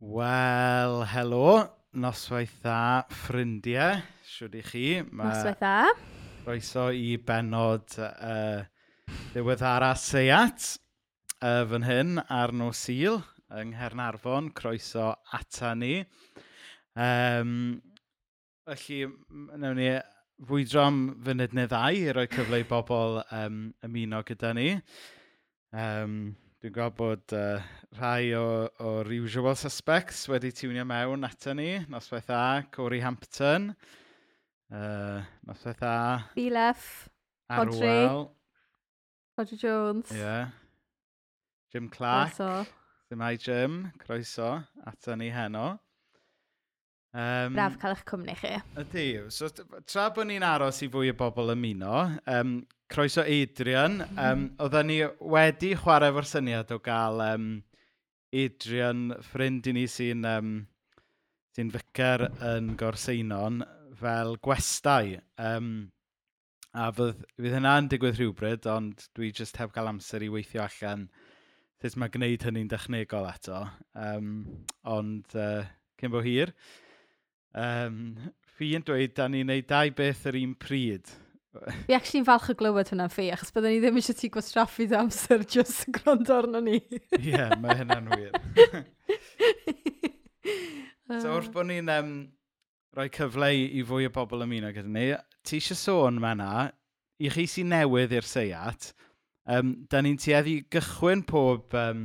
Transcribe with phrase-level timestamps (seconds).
[0.00, 1.76] Wel, helo.
[1.92, 3.98] Noswaith dda, ffrindiau.
[4.24, 4.84] Siwr i chi.
[5.04, 5.26] Ma...
[5.28, 5.90] Noswaith dda.
[6.46, 8.62] Roeso i benod uh,
[9.34, 10.70] ddiweddara Seat
[11.44, 13.20] uh, fan hyn ar nos sil
[13.52, 14.48] yng Nghernarfon.
[14.56, 15.98] Croeso ata ni.
[16.96, 17.82] Um,
[18.64, 19.04] felly,
[19.52, 19.94] newn ni
[20.48, 24.70] fwydro am funud neu ddau i roi cyfle i bobl um, ymuno gyda ni.
[25.76, 26.22] Um,
[26.60, 27.62] Dwi'n gweld bod uh,
[27.96, 31.70] rhai o, o'r usual suspects wedi tiwnio mewn ato ni.
[31.88, 33.70] Noswaith A, Corey Hampton.
[34.68, 35.94] Uh, noswaith A.
[36.34, 37.08] Bilef.
[37.48, 38.26] Arwel.
[39.40, 40.12] Roger Jones.
[40.12, 40.18] Ie.
[40.20, 40.50] Yeah.
[41.72, 42.34] Jim Clark.
[42.36, 42.66] Croeso.
[43.08, 43.78] Ddim Jim.
[44.04, 44.50] Croeso.
[44.84, 45.78] Ato ni heno.
[47.16, 48.52] Um, Braf cael eich cwmni chi.
[48.84, 49.06] Ydy.
[49.32, 49.48] So,
[49.88, 52.04] tra bod ni'n aros i fwy o bobl ymuno,
[52.36, 52.58] um,
[52.90, 54.00] croeso Adrian.
[54.18, 54.98] Um, oedden ni
[55.34, 57.46] wedi chwarae efo'r syniad o gael um,
[58.34, 60.52] Adrian, ffrind i ni sy'n um,
[61.54, 63.62] sy ficer yn Gorseinon,
[64.00, 65.18] fel gwestai.
[65.38, 65.90] Um,
[66.70, 71.08] a fydd, fydd hynna'n digwydd rhywbryd, ond dwi jyst heb gael amser i weithio allan
[71.80, 73.62] sut mae gwneud hynny'n dechnegol eto.
[73.96, 74.34] Um,
[74.84, 75.64] ond uh,
[76.00, 76.52] cyn bo hir,
[77.56, 77.96] um,
[78.58, 81.08] fi yn dweud da ni'n neud dau beth yr un pryd.
[81.50, 84.98] Fi actually'n falch o glywed hwnna'n ffi, achos byddwn ni ddim eisiau ti gwastraffu dy
[85.00, 86.78] amser jyst yn gwrando arno ni.
[87.18, 88.36] Ie, yeah, mae hynna'n wir.
[91.24, 92.12] so wrth bod ni'n um,
[92.94, 95.08] rhoi cyfle i fwy o bobl ymuno gyda ni,
[95.42, 96.52] ti eisiau sôn ma na,
[97.18, 98.92] i chi sy'n newydd i'r seiat,
[99.50, 102.04] um, da ni'n tueddu gychwyn pob, um,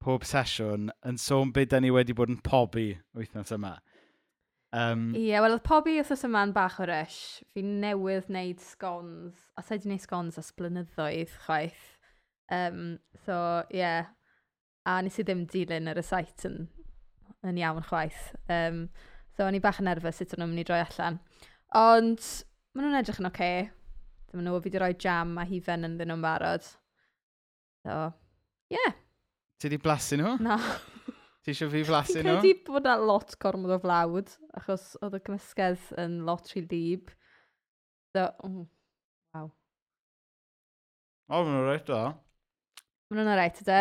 [0.00, 3.76] pob sesiwn yn sôn beth da ni wedi bod yn pobi wythnos yma.
[4.72, 7.40] Um, Ie, wel, oedd pobi wrthos yma'n bach o rysh.
[7.50, 9.48] Fi newydd wneud scones.
[9.58, 11.86] a sa'i di wneud scones a blynyddoedd, chwaith.
[12.54, 13.36] Um, so,
[13.70, 13.82] ie.
[13.82, 14.12] Yeah.
[14.88, 16.62] A nes i ddim dilyn ar y site yn,
[17.46, 18.30] yn iawn chwaith.
[18.48, 18.86] Um,
[19.34, 21.18] so, o'n i bach yn nerfus sut o'n nhw'n mynd i droi allan.
[21.76, 22.30] Ond,
[22.72, 23.50] maen nhw'n edrych yn oce.
[23.50, 23.68] Okay.
[24.30, 26.66] Dyma nhw, fi di roi jam a hifen yn ddyn nhw'n barod.
[27.82, 27.98] So,
[28.70, 28.78] ie.
[28.78, 28.94] Yeah.
[29.60, 30.36] Ti di blasu nhw?
[30.40, 30.56] Na.
[31.40, 32.36] Ti eisiau fi flasu nhw?
[32.42, 37.14] Credu bod na lot gormod o flawd, achos oedd y cymysgedd yn lot rhy lib.
[38.12, 38.66] So, mm,
[39.36, 39.48] waw.
[41.30, 42.02] O, mae'n reit da.
[43.10, 43.80] Mae'n yna reit, ydy?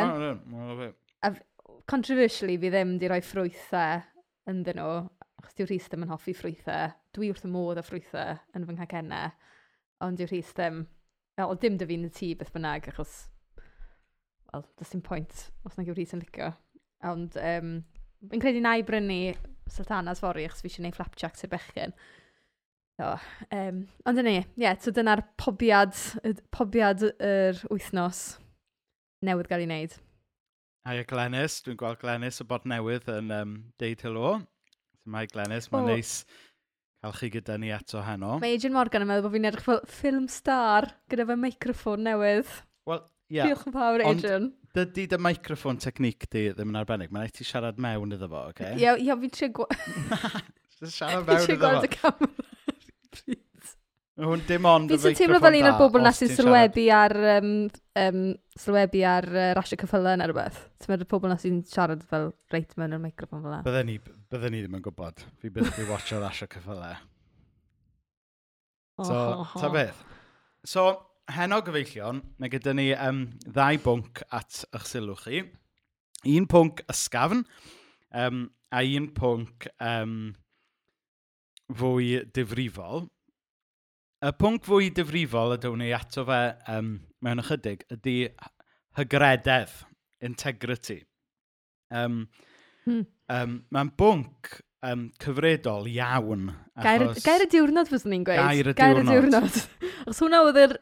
[0.54, 1.44] Mae'n reit,
[1.90, 4.04] Controversially, fi ddim di rhoi ffrwythau
[4.50, 4.94] ynddyn nhw,
[5.42, 6.94] achos diw Rhys ddim yn hoffi ffrwythau.
[7.18, 9.36] Dwi wrth y modd o ffrwythau yn fy nghacennau,
[10.06, 10.84] ond diw Rhys ddim.
[11.40, 13.20] Wel, dim dy fi'n y tŷ beth bynnag, achos...
[14.50, 16.54] Wel, does dim pwynt os na gyw Rhys yn licio.
[17.08, 17.76] Ond, um,
[18.32, 19.22] fi'n credu na i brynu
[19.72, 21.96] sultanas fori, achos fi eisiau gwneud flapjacks i'r bechgyn.
[23.00, 23.14] So,
[23.56, 25.96] um, ond yna, ie, yeah, so dyna'r pobiad,
[26.52, 28.24] pobiad yr wythnos
[29.24, 29.96] newydd gael ei wneud.
[30.90, 34.34] A'i Glenys, dwi'n gweld Glenys y bod newydd yn um, deud helo.
[35.08, 35.94] Mae Glenys, mae'n oh.
[35.94, 36.14] neis
[37.00, 38.36] cael chi gyda ni eto heno.
[38.44, 42.52] Mae Agent Morgan yn meddwl bod fi'n edrych fel ffilm star gyda fe microffon newydd.
[42.90, 43.40] Wel, ie.
[43.40, 43.48] Yeah.
[43.48, 47.12] Diolch yn fawr, Agent dydy dy microphone technique di ddim yn arbennig.
[47.14, 48.74] Mae'n rhaid ti siarad mewn iddo fo, oce?
[48.78, 49.68] Ie, ie, fi'n trio gwa...
[50.98, 51.36] siarad mewn iddo fo.
[51.36, 52.48] Fi'n trio gweld y camera.
[54.20, 55.08] Hwn dim ond y microphone da.
[55.08, 57.52] Fi'n teimlo fel un o'r bobl na sy'n sylwebu ar, um,
[58.02, 58.24] um,
[58.60, 60.58] sylwebu ar uh, rasio cyffylau neu rhywbeth.
[60.84, 63.62] Ti'n meddwl pobl na sy'n siarad fel reit mewn o'r microphone fel la.
[63.64, 63.96] Bydden ni,
[64.34, 65.24] bydden ni ddim yn gwybod.
[65.40, 67.00] Fi bydd fi watcho rasio cyffylau.
[69.08, 70.04] So, ta beth.
[70.68, 70.90] So,
[71.36, 75.44] heno gyfeillion, mae gyda ni um, ddau bwnc at eich sylw chi.
[76.30, 77.46] Un pwnc ysgafn,
[78.24, 80.16] um, a un pwnc um,
[81.80, 83.08] fwy difrifol.
[84.20, 86.42] Y pwnc fwy difrifol ydyw ni ato fe
[86.74, 88.18] um, mewn ychydig ydy
[89.00, 89.78] hygrededd,
[90.26, 91.04] integrity.
[91.90, 92.26] Um,
[92.84, 93.06] hmm.
[93.32, 96.50] um, Mae'n bwnc um, cyfredol iawn.
[96.76, 96.84] Achos...
[96.84, 98.44] Gair, gair y diwrnod fyddwn ni'n gweud.
[98.44, 98.84] Gair y diwrnod.
[98.84, 100.06] Gair y diwrnod.
[100.10, 100.78] Os hwnna oedd yr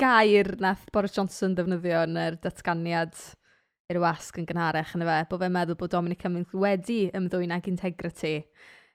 [0.00, 3.14] gair nath Boris Johnson defnyddio yn yr datganiad
[3.92, 7.52] i'r wasg yn gynharach yn y fe, bod fe'n meddwl bod Dominic Cummings wedi ymddwyn
[7.54, 8.38] ag integrity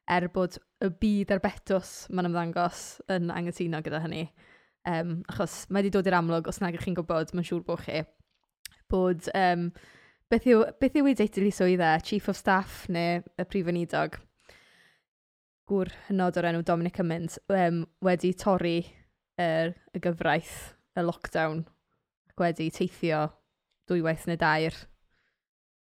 [0.09, 2.83] er bod y byd ar betws ma'n ymddangos
[3.13, 4.23] yn anghytuno gyda hynny.
[4.89, 7.83] Um, achos mae wedi dod i'r amlwg, os nag ych chi'n gwybod, mae'n siŵr bod
[7.83, 8.01] chi,
[8.89, 9.67] bod um,
[10.31, 13.69] beth yw, beth yw ei deitl i swydd e, Chief of Staff neu y Prif
[13.69, 14.17] Ynidog,
[15.69, 18.79] gŵr hynod o'r enw Dominic Cummins, um, wedi torri
[19.37, 21.65] er, y gyfraith y lockdown
[22.31, 23.25] ac wedi teithio
[23.89, 24.75] dwywaith neu dair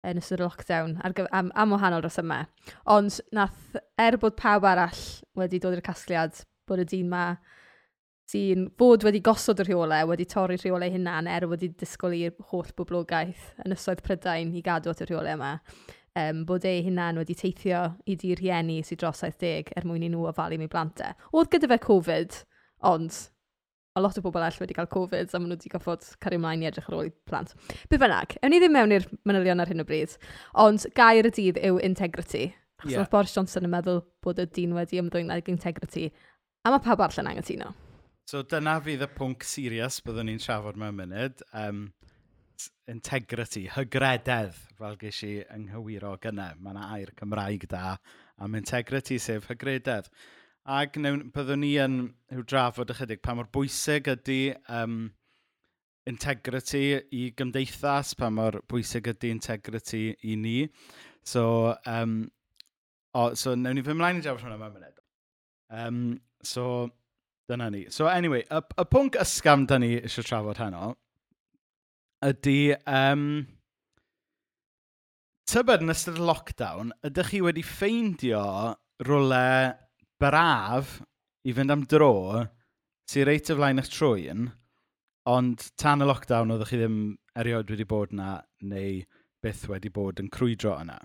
[0.07, 2.47] yn ystod y lockdown ar gyf- am, am wahanol resymau.
[2.87, 5.03] Ond nath, er bod pawb arall
[5.39, 7.27] wedi dod i'r casgliad bod y dyn ma
[8.31, 12.73] sy'n bod wedi gosod y rheolau, wedi torri rheolau hunan er wedi disgwyl i'r holl
[12.79, 15.53] boblogaeth yn ysoedd Prydain i gadw at y rheolau yma,
[16.19, 20.11] um, bod ei hunan wedi teithio i di rhieni sydd dros 70 er mwyn i
[20.11, 21.15] nhw ofalu mewn blantau.
[21.15, 21.31] E.
[21.39, 22.41] Oedd gyda fe Covid,
[22.91, 23.21] ond
[23.97, 26.63] a lot o bobl all wedi cael Covid, a maen nhw wedi goffod cario ymlaen
[26.65, 27.55] i edrych ar ôl i plant.
[27.91, 30.19] Be bynnag, ewn ni ddim mewn i'r manylion ar hyn o bryd,
[30.67, 32.51] ond gair y dydd yw integrity.
[32.77, 33.03] Achos yeah.
[33.03, 36.11] oedd Boris Johnson yn meddwl bod y dyn wedi ymddwyn ag integrity,
[36.63, 37.73] a mae pawb arall yn angytuno.
[38.27, 41.45] So dyna fydd y pwnc serious byddwn ni'n trafod mewn munud.
[41.57, 41.87] Um,
[42.91, 46.57] integrity, hygrededd, fel ges i ynghywiro gynnau.
[46.61, 47.97] Mae yna air Cymraeg da
[48.43, 50.11] am integrity sef hygrededd.
[50.67, 51.99] Ac newn, byddwn ni yn
[52.33, 55.13] rhyw drafod ychydig pa mor bwysig ydy um,
[56.11, 60.57] integrity i gymdeithas, pa mor bwysig ydy integrity i ni.
[61.23, 62.19] So, um,
[63.15, 64.99] o, so newn ni fy mlaen i drafod hwnna mewn munud.
[65.71, 66.01] Um,
[66.43, 66.89] so,
[67.47, 67.87] dyna ni.
[67.95, 70.97] So, anyway, y, y pwnc ysgam da ni eisiau trafod heno
[72.27, 72.75] ydy...
[72.91, 73.29] Um,
[75.47, 78.41] Tybed yn ystod y lockdown, ydych chi wedi ffeindio
[79.07, 79.77] rwle
[80.21, 81.01] braf
[81.47, 82.45] i fynd am dro
[83.11, 84.49] sy'n reit o flaen eich trwy'n,
[85.31, 86.97] ond tan y lockdown oeddech chi ddim
[87.39, 88.31] erioed wedi bod yna
[88.71, 89.05] neu
[89.45, 90.97] byth wedi bod yn crwydro yna.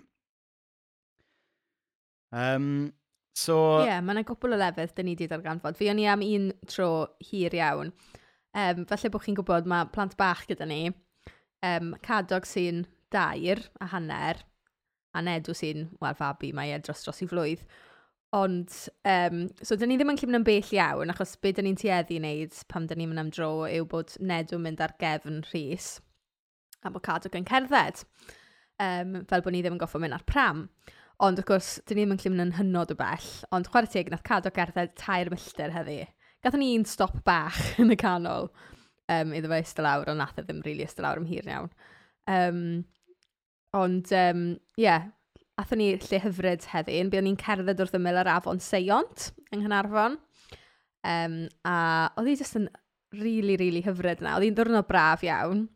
[2.32, 2.92] Um,
[3.36, 3.58] so...
[3.82, 5.78] Ie, yeah, mae yna gwbl o lefydd dyn ni wedi darganfod.
[5.78, 6.90] Fi o'n i am un tro
[7.22, 7.92] hir iawn.
[8.52, 10.82] Um, falle bod chi'n gwybod mae plant bach gyda ni,
[11.64, 12.82] um, cadog sy'n
[13.12, 14.42] dair a hanner,
[15.12, 17.64] a nedw sy'n, wel, fabi, mae e dros dros i flwydd.
[18.32, 18.72] Ond,
[19.04, 22.16] um, so, dyn ni ddim yn cymryd yn bell iawn, achos be dyn ni'n tueddu
[22.16, 25.98] i wneud pam dyn ni'n mynd am dro yw bod Nedw'n mynd ar gefn Rhys
[26.82, 28.00] a bod Cadwg yn cerdded,
[28.82, 30.64] um, fel bod ni ddim yn goffo mynd ar pram.
[31.22, 34.10] Ond, wrth gwrs, dyn ni ddim yn cymryd yn hynod o bell, ond chwarae teg,
[34.10, 36.00] nath Cadwg gerdded tair milltir heddi.
[36.42, 38.48] Gathon ni un stop bach yn y canol
[39.12, 41.46] um, iddo fe ystod lawr, ond nath e ddim rili really ystod lawr am hir
[41.46, 41.70] iawn.
[42.32, 42.62] Um,
[43.76, 44.46] ond, ie, um,
[44.80, 45.10] yeah,
[45.60, 49.62] athyn ni lle hyfryd heddi, yn byddwn ni'n cerdded wrth ymyl yr afon Seiont yng
[49.62, 50.16] Nghanarfon.
[51.02, 51.74] Um, a
[52.16, 52.68] oedd hi jyst yn
[53.12, 54.36] rili, really, rili really hyfryd yna.
[54.36, 55.66] Oedd hi'n ddwrnod braf iawn.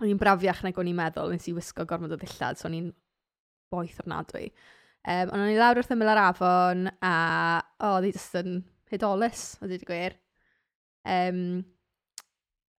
[0.00, 2.78] Oedd hi'n brafiach nag o'n i'n meddwl, nes i wisgo gormod o ddillad, so o'n
[2.78, 2.88] i'n
[3.72, 4.48] boeth ofnadwy.
[5.02, 7.14] Um, ond o'n i lawr wrth ymyl yr afon, a
[7.82, 8.60] oh, oedd hi jyst yn
[8.92, 10.18] hydolus, oedd hi'n gwir.
[11.12, 11.40] Um,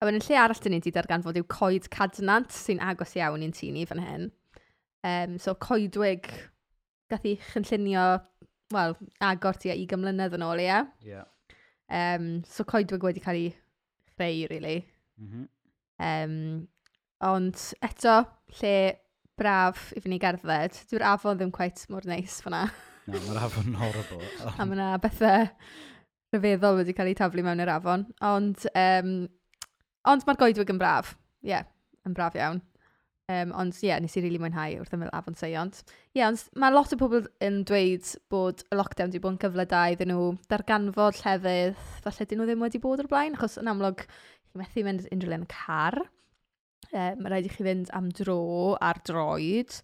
[0.00, 3.54] a wedyn lle arall dyn ni wedi darganfod yw coed cadnant sy'n agos iawn i'n
[3.56, 4.26] tini fan hyn.
[5.04, 6.30] Um, so coedwig
[7.12, 8.04] gath i chynllunio,
[8.72, 10.80] wel, agor ti i gymlynedd yn ôl, ie?
[11.04, 11.26] Yeah.
[11.92, 13.50] Um, so coedwig wedi cael ei
[14.14, 14.78] chreu, really.
[15.20, 15.48] Mm -hmm.
[16.08, 16.68] um,
[17.28, 18.16] ond eto,
[18.60, 18.76] lle
[19.38, 22.64] braf i fyny gerdded, dyw'r afon ddim cweit mor neis fyna.
[23.04, 24.28] Na, no, mae'r afon horrible.
[24.58, 25.48] a mae yna bethau
[26.34, 28.06] rhyfeddol wedi cael ei taflu mewn i'r afon.
[28.24, 29.16] Ond, um,
[30.10, 31.12] ond mae'r goedwig yn braf.
[31.44, 31.68] Ie, yeah,
[32.08, 32.62] yn braf iawn.
[33.32, 35.78] Um, ond ie, yeah, nes i rili really mwynhau wrth ymwyl Afon Seiont.
[36.12, 39.38] Ie, yeah, ond mae lot o pobl yn dweud bod y lockdown wedi bod yn
[39.40, 43.56] gyfle da iddyn nhw darganfod llefydd, falle dyn nhw ddim wedi bod o'r blaen, achos
[43.62, 45.96] yn amlwg, chi methu mynd unrhyw le yn y car.
[46.90, 48.42] Um, mae rhaid i chi fynd am dro
[48.84, 49.78] ar droed.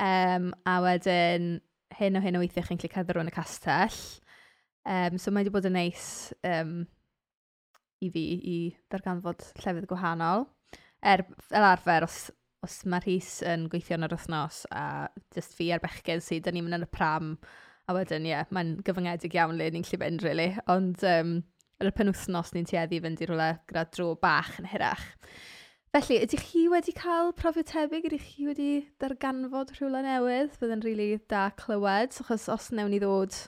[0.00, 1.58] Um, a wedyn,
[2.00, 4.00] hyn o hyn o weithiau chi'n clicio ddrwy'n y castell.
[4.88, 6.08] Um, so mae wedi bod yn neis
[6.40, 6.78] um,
[8.00, 8.58] i fi i
[8.88, 10.48] darganfod llefydd gwahanol.
[11.04, 12.30] Er, fel arfer, os
[12.66, 14.84] os mae Rhys yn gweithio yn yr wythnos a
[15.34, 17.36] just fi a'r bechgyn sydd, dyn ni'n mynd yn y pram
[17.88, 20.48] a wedyn, ie, yeah, mae'n gyfyngedig iawn le ni'n lli fynd, really.
[20.68, 21.38] Ond um,
[21.80, 25.06] yr penwthnos ni'n tueddu i fynd i rhywle gyda dro bach yn hirach.
[25.94, 28.10] Felly, ydych chi wedi cael profiad tebyg?
[28.10, 30.52] Ydych chi wedi darganfod rhywle newydd?
[30.60, 33.38] Fydde'n rili really da clywed, achos os newn ni ddod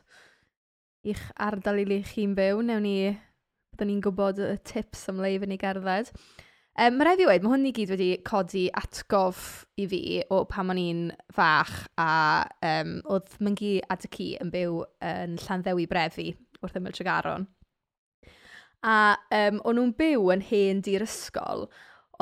[1.11, 2.95] i'ch ardal i le chi'n byw, newn ni,
[3.75, 6.15] byddwn ni'n gwybod y tips am le i fynd gerdded.
[6.79, 9.41] Um, mae rhaid i wedi, mae hwn i gyd wedi codi atgof
[9.81, 11.01] i fi o pan o'n i'n
[11.35, 12.11] fach a
[12.67, 16.29] um, oedd Myngi Adaci yn byw yn Llanddewi Brefi
[16.63, 17.49] wrth ymwyl Tregaron.
[18.87, 21.67] A um, o'n nhw'n byw yn hen di'r ysgol,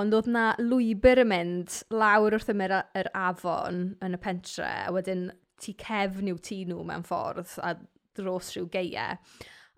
[0.01, 4.95] ond oedd na lwybr yn mynd lawr wrth ymwyl yr afon yn y pentre, a
[4.97, 5.29] wedyn
[5.61, 7.77] tu cefn i'w tu nhw mewn ffordd a
[8.19, 9.21] dros rhyw geiau.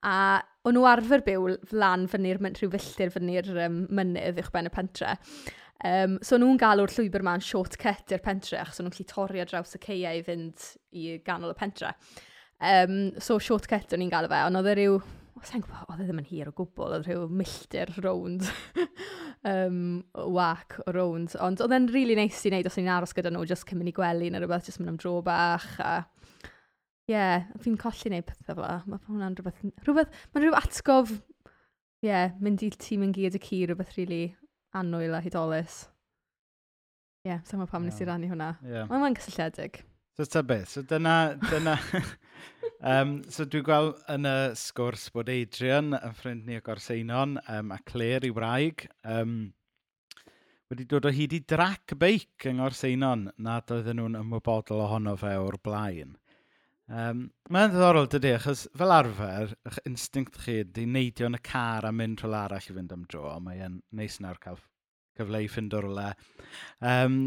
[0.07, 4.73] A o'n nhw arfer byw flan fyny'r, rhyw filltir fyny'r um, mynydd uwch ben y
[4.75, 5.17] pentre.
[5.81, 9.73] Um, so nhw'n galw'r llwybr ma'n shortcut i'r pentre, achos nhw'n gallu torri ar draws
[9.79, 11.95] y ceiau i fynd i ganol y pentre.
[12.61, 14.99] Um, so shortcut o'n i'n galw fe, ond oedd e ryw,
[15.49, 18.51] sa'n gwybod, oedd e ddim yn hir o gwbl, oedd rhyw milltir rownd,
[19.55, 20.03] um,
[20.37, 21.39] wac o rownd.
[21.41, 23.65] Ond oedd e'n rili really neis i wneud os o'n i'n aros gyda nhw, jyst
[23.71, 25.95] cyn mynd i gwely neu rhywbeth, jyst mynd am dro bach a
[27.11, 32.37] yeah, fi'n colli wneud pethau fel Mae hwnna'n rhywbeth, rhywbeth, mae'n rhyw atgof, ie, yeah,
[32.43, 34.23] mynd i tîm yn gyd y cu rhywbeth rili really
[34.79, 35.85] annwyl a hydolus.
[37.27, 37.93] Ie, yeah, so mae pam yeah.
[37.93, 38.51] nes i rannu hwnna.
[38.65, 38.91] Yeah.
[38.91, 39.83] Mae'n cysylltiedig.
[40.19, 41.77] So ta beth, so dyna, dyna,
[42.93, 47.73] um, so dwi'n gweld yn y sgwrs bod Adrian, yn ffrind ni o Gorseinon, um,
[47.73, 49.39] a Claire i wraig, um,
[50.71, 55.33] wedi dod o hyd i drac beic yng Ngorseinon nad oedden nhw'n ymwybodol ohono fe
[55.41, 56.20] o'r blaen.
[56.91, 61.87] Um, Mae'n ddiddorol dydy, achos fel arfer, eich instinct chi di neidio yn y car
[61.87, 64.59] a mynd rhywle arall i fynd am dro, ond mae'n neis nawr cael
[65.19, 66.09] cyfle i ffind o'r rhywle.
[66.83, 67.21] Um,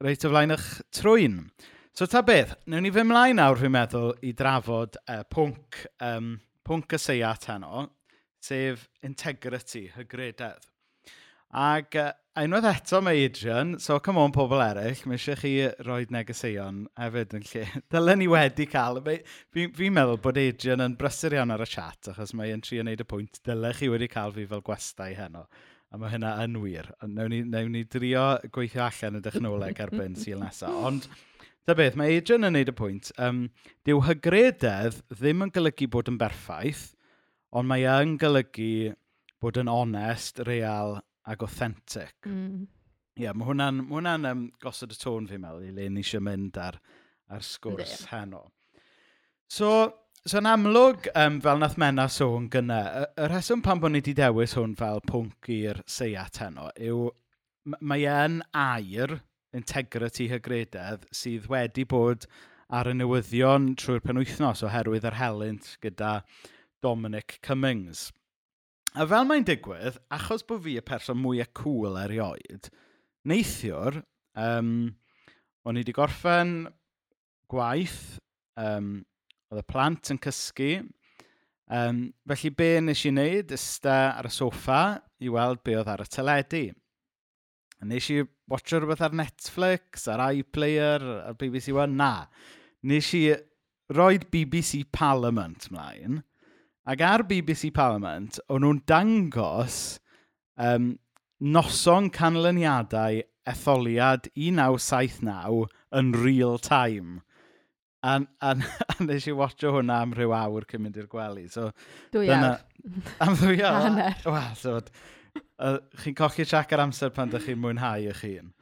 [0.00, 1.42] reit o flaen eich trwy'n.
[1.96, 6.32] So ta beth, newn ni fy mlaen nawr fi'n meddwl i drafod uh, pwnc, um,
[6.64, 7.86] pwnc y seiat heno,
[8.40, 10.64] sef integrity, hygrededd.
[11.56, 15.52] Ac uh, unwaith eto mae Adrian, so come on pobl eraill, mae eisiau chi
[15.86, 17.62] roi negeseuon hefyd yn lle.
[17.94, 19.00] Dylen ni wedi cael,
[19.56, 23.00] fi'n fi meddwl bod Adrian yn brysur iawn ar y chat, achos mae'n yn neud
[23.00, 25.46] y pwynt, dylen chi wedi cael fi fel gwestai heno.
[25.88, 26.92] A mae hynna yn wir.
[27.08, 30.76] Newn ni, newn ni drio gweithio allan y dechnoleg erbyn sy'n nesaf.
[30.90, 31.08] Ond,
[31.64, 33.14] da beth, mae Adrian yn neud y pwynt.
[33.16, 33.46] Um,
[33.88, 36.90] Dyw hygrededd ddim yn golygu bod yn berffaith,
[37.56, 38.92] ond mae yn golygu
[39.40, 42.14] bod yn onest, real ac authentic.
[42.26, 42.66] Mm.
[43.16, 46.58] Yeah, mae hwnna'n hwnna um, gosod y tôn fi'n meddwl i le ni eisiau mynd
[46.60, 46.80] ar,
[47.32, 48.10] ar sgwrs yeah.
[48.12, 48.42] heno.
[49.48, 49.70] So,
[50.26, 54.02] so yn amlwg, um, fel nath mena sôn gyna, y, y rheswm pan bod ni
[54.02, 57.06] wedi dewis hwn fel pwnc i'r seiat heno yw
[57.80, 59.16] mae e'n air
[59.56, 62.26] integrity hygrededd sydd wedi bod
[62.76, 66.20] ar y newyddion trwy'r penwythnos oherwydd yr helynt gyda
[66.84, 68.10] Dominic Cummings.
[68.96, 72.70] A fel mae'n digwydd, achos bod fi y person mwyaf cool erioed,
[73.28, 73.98] neithiwr,
[74.40, 74.70] um,
[75.68, 76.54] o'n i wedi gorffen
[77.52, 78.16] gwaith,
[78.56, 78.94] um,
[79.52, 80.70] oedd y plant yn cysgu,
[81.76, 81.98] um,
[82.32, 84.80] felly be nes i wneud, ysta ar y soffa
[85.20, 86.64] i weld be oedd ar y teledu.
[87.84, 92.00] Nes i watcho rhywbeth ar Netflix, ar iPlayer, ar BBC One?
[92.00, 92.30] Na.
[92.88, 93.26] Nes i
[93.92, 96.22] roed BBC Parliament mlaen,
[96.86, 99.96] Ac ar BBC Parliament, o'n nhw'n dangos
[100.62, 100.92] um,
[101.42, 105.64] noson canlyniadau etholiad 1979
[105.98, 107.22] yn real time.
[108.06, 111.48] A, a, a nes i watcho hwnna am rhyw awr cyn mynd i'r gwely.
[111.50, 111.72] So,
[112.14, 112.60] dwy awr.
[113.24, 113.96] Am ddwy awr?
[114.22, 114.76] Wel, so,
[115.58, 118.52] uh, chi'n cochi siac ar amser pan ydych chi'n mwynhau eich hun.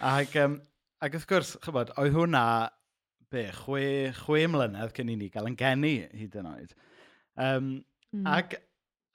[0.00, 0.54] Ac, um,
[1.04, 2.44] ac wrth gwrs, chybod, oedd hwnna,
[3.28, 3.84] be, chwe,
[4.22, 6.72] chwe mlynedd cyn i ni gael yn geni hyd yn oed.
[7.40, 7.70] Um,
[8.12, 8.26] mm.
[8.28, 8.56] Ac,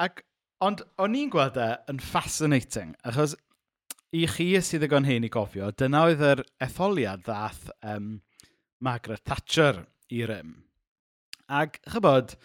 [0.02, 0.24] ac,
[0.66, 3.36] ond o'n i'n gweld e yn fascinating, achos
[4.16, 8.20] i chi sydd y gon hen i gofio, dyna oedd yr etholiad ddath um,
[8.84, 10.56] Margaret Thatcher i rym.
[11.52, 12.38] Ac, chybod,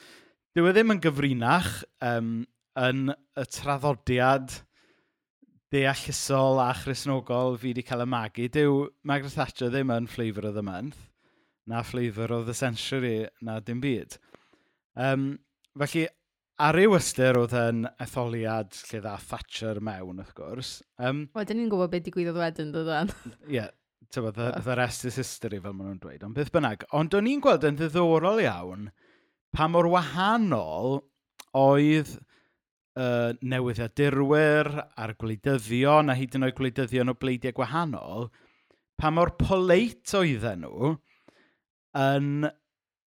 [0.56, 1.70] dyw e ddim yn gyfrinach
[2.04, 2.42] um,
[2.80, 4.60] yn y traddodiad
[5.70, 8.48] deallusol a chrysnogol fi wedi cael ymagu.
[8.50, 11.06] Dyw Margaret Thatcher ddim yn Flavour of the Month,
[11.70, 14.18] na Flavour of the Century, na dim byd.
[14.96, 15.38] Um,
[15.78, 16.06] Felly,
[16.60, 20.72] ar ryw ystyr oedd yn etholiad lle dda Thatcher mewn, wrth gwrs.
[20.98, 23.12] Um, Wel, dyn ni'n gwybod beth digwyddodd wedyn, dydyn.
[23.12, 23.30] E?
[23.30, 23.70] Ie, yeah,
[24.10, 24.64] the, oh.
[24.66, 26.84] the rest is history, fel maen nhw'n dweud, ond beth bynnag.
[26.98, 28.90] Ond o'n i'n gweld yn ddiddorol iawn
[29.54, 31.00] pa mor wahanol
[31.56, 32.12] oedd
[32.98, 38.28] uh, newyddiadurwyr a'r gwleidyddion, a hyd yn oed gwleidyddion o bleidiau gwahanol,
[39.00, 40.96] pa mor poleit oedden nhw
[41.98, 42.50] yn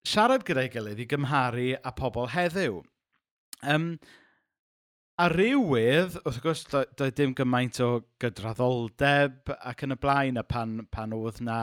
[0.08, 2.82] siarad gyda'i gilydd i gymharu a pobl heddiw.
[3.64, 3.94] Um,
[5.22, 7.90] a rywydd, wrth gwrs, doedd dim gymaint o
[8.22, 11.60] gydraddoldeb ac yn y blaen, a pan, pan oedd na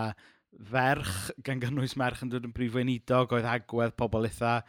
[0.71, 4.61] ferch, gan gynnwys merch yn dod yn brif weinidog, oedd agwedd pobl eitha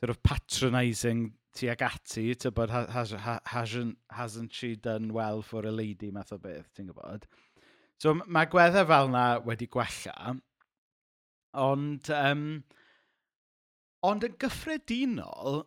[0.00, 3.14] sort of patronising tuag ati, to bod has, has,
[3.52, 7.28] hasn't, hasn't she done well for a lady math o beth, ti'n gwybod.
[8.02, 10.34] So mae gweddau fel yna wedi gwella,
[11.62, 12.48] ond um,
[14.04, 15.62] Ond yn gyffredinol,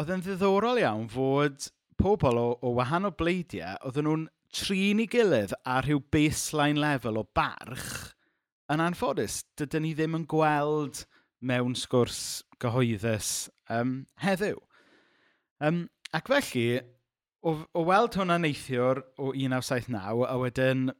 [0.00, 1.66] oedd yn ddiddorol iawn fod
[2.00, 7.26] pobl o, o wahanol bleidiau, oedden nhw'n trin i gilydd ar rhyw baseline level o
[7.36, 8.14] barch,
[8.72, 11.04] yn anffodus, dydyn ni ddim yn gweld
[11.44, 12.22] mewn sgwrs
[12.62, 14.58] gyhoeddus um, heddiw.
[15.60, 15.84] Um,
[16.16, 16.80] ac felly,
[17.44, 20.90] o, o weld hwnna neithiwr o 1979, a wedyn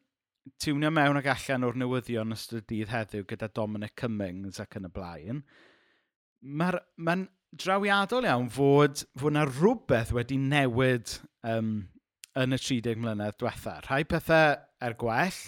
[0.60, 4.92] tiwnio mewn ag allan o'r newyddion ystod dydd heddiw gyda Dominic Cummings ac yn y
[4.92, 5.44] blaen,
[6.42, 7.16] mae'n ma,
[7.52, 11.72] drawiadol iawn fod, fod yna rhywbeth wedi newid um,
[12.38, 13.78] yn y 30 mlynedd diwetha.
[13.86, 15.40] Rhai pethau er gwell,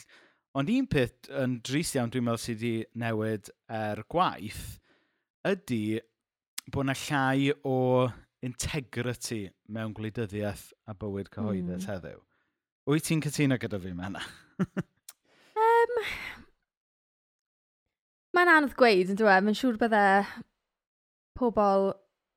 [0.55, 4.65] ond un peth yn dris iawn dwi'n meddwl sydd wedi newid er gwaith
[5.49, 6.01] ydy
[6.73, 7.79] bod yna llai o
[8.45, 11.91] integrity mewn gwleidyddiaeth a bywyd cyhoeddus mm.
[11.91, 12.21] heddiw.
[12.93, 14.21] Wyt ti'n cytuno gyda fi, Mena?
[14.61, 16.01] um,
[18.35, 19.47] Mae'n anodd gweud, yn dweud.
[19.47, 20.05] Mae'n siŵr bydde
[21.39, 21.93] pobl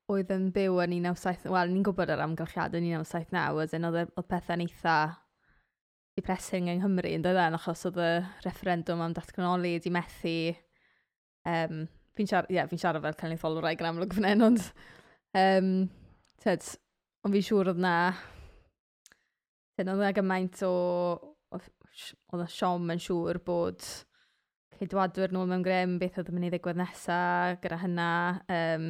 [0.08, 3.98] oedd yn byw yn 1979, wel, ni'n gwybod yr amgylchiad yn 1979, as in, oedd
[4.00, 4.96] e, pethau'n eitha
[6.18, 8.10] depressing yng Nghymru, yn dweud achos oedd y
[8.46, 10.34] referendum am datganoli wedi methu.
[11.48, 11.84] Um,
[12.18, 14.64] fi'n siarad, yeah, fi siarad fel cynnyddolwr a'i amlwg fan hyn, ond,
[15.38, 15.70] um,
[16.42, 16.66] tyd,
[17.22, 17.94] ond fi'n siŵr oedd na,
[19.76, 20.74] tyd, oedd na gymaint o,
[21.54, 23.84] oedd y siom yn siŵr bod
[24.78, 28.10] ceidwadwyr nôl mewn grym, beth oedd yn mynd i ddigwydd nesaf gyda hynna.
[28.52, 28.88] Um,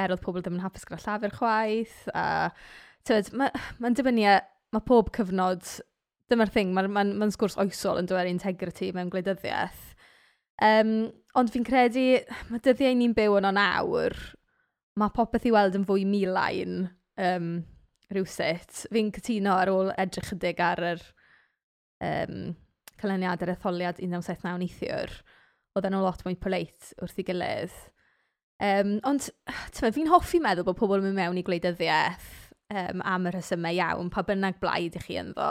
[0.00, 1.96] er oedd pobl ddim yn hapus gyda llafur chwaith.
[2.14, 2.24] A,
[3.08, 4.36] tywed, mae'n ma, dibynnu, e,
[4.74, 5.66] mae pob cyfnod,
[6.30, 9.90] dyma'r thing, mae'n ma, ma, ma sgwrs oesol yn dweud integrity mewn gwleidyddiaeth.
[10.60, 10.94] Um,
[11.38, 12.06] ond fi'n credu,
[12.50, 14.16] mae dyddiau ni'n byw yn o'n awr,
[15.00, 16.82] mae popeth i weld yn fwy milain
[17.20, 17.52] um,
[18.12, 18.84] rhywsut.
[18.92, 21.06] Fi'n cytuno ar ôl edrych ydig ar yr
[22.04, 22.52] um,
[23.00, 25.14] canlyniadau'r etholiad 1979 neithiwr,
[25.76, 27.78] oedden nhw lot mwy poleit wrth i gilydd.
[28.60, 29.30] Um, ond
[29.80, 32.28] fi'n hoffi meddwl bod pobl yn mynd mewn i gwleidyddiaeth
[32.74, 35.50] um, am y rhesymau iawn, pa bynnag blaid i chi ynddo.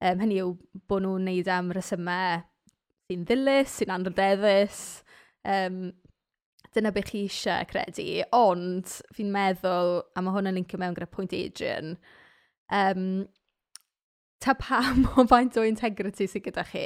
[0.00, 0.54] Um, hynny yw
[0.88, 2.42] bod nhw'n neud am rhesymau
[3.10, 4.84] sy'n ddilys, sy'n anrydeddus.
[5.48, 5.90] Um,
[6.74, 11.08] dyna beth chi eisiau credu, ond fi'n meddwl, a mae hwn yn lincio mewn gyda
[11.10, 11.96] pwynt Adrian,
[12.70, 13.06] um,
[14.40, 16.84] ta pam o faint o integrity sydd gyda chi,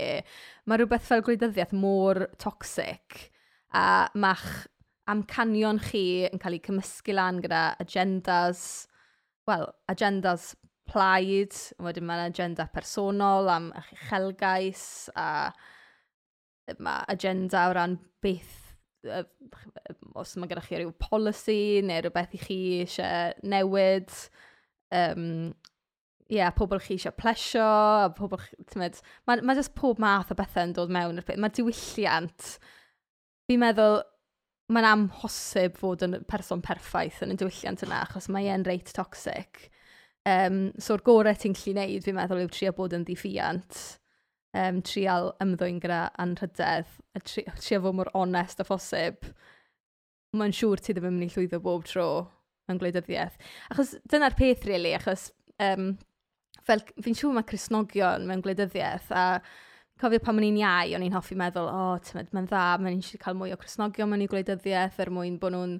[0.66, 3.28] mae rhywbeth fel gwleidyddiaeth mor toxic
[3.74, 4.66] a ma'ch
[5.10, 8.64] amcanion chi yn cael eu cymysgu lan gyda agendas,
[9.48, 10.52] wel, agendas
[10.88, 14.84] plaid, wedyn mae'n agenda personol am eich uchelgais
[15.16, 15.28] a
[16.80, 18.60] mae agenda o ran beth
[20.16, 24.12] os mae gyda chi rhyw polisi neu rhywbeth i chi eisiau newid
[24.96, 25.52] um,
[26.30, 28.40] ie, yeah, pobl chi eisiau plesio, a pobl,
[28.70, 31.20] ti'n mynd, mae ma jyst pob math o bethau yn dod mewn.
[31.20, 31.40] i'r peth.
[31.42, 32.46] Mae diwylliant,
[33.48, 33.98] fi'n meddwl,
[34.72, 39.66] mae'n amhosib fod yn person perffaith yn y diwylliant yna, achos mae e'n reit toxic.
[40.24, 43.82] Um, So'r gorau ti'n gallu neud, fi'n meddwl, yw trio bod yn ddiffiant,
[44.56, 49.28] um, trial ymddwyn gyda anrhydedd, a tri, trio fod mor onest a phosib.
[50.34, 52.08] Mae'n siŵr ti ddim yn mynd i llwyddo bob tro
[52.72, 53.36] yn gwleidyddiaeth.
[53.74, 55.28] Achos dyna'r peth, really, achos
[55.62, 55.92] um,
[56.68, 59.24] fel fi'n siŵr mae Cresnogion mewn gwleidyddiaeth a
[60.00, 62.98] cofio pan o'n i'n iau, o'n i'n hoffi meddwl, o, oh, tymed, mae'n dda, mae'n
[62.98, 65.76] eisiau cael mwy o Cresnogion mewn i gwleidyddiaeth er mwyn bod nhw'n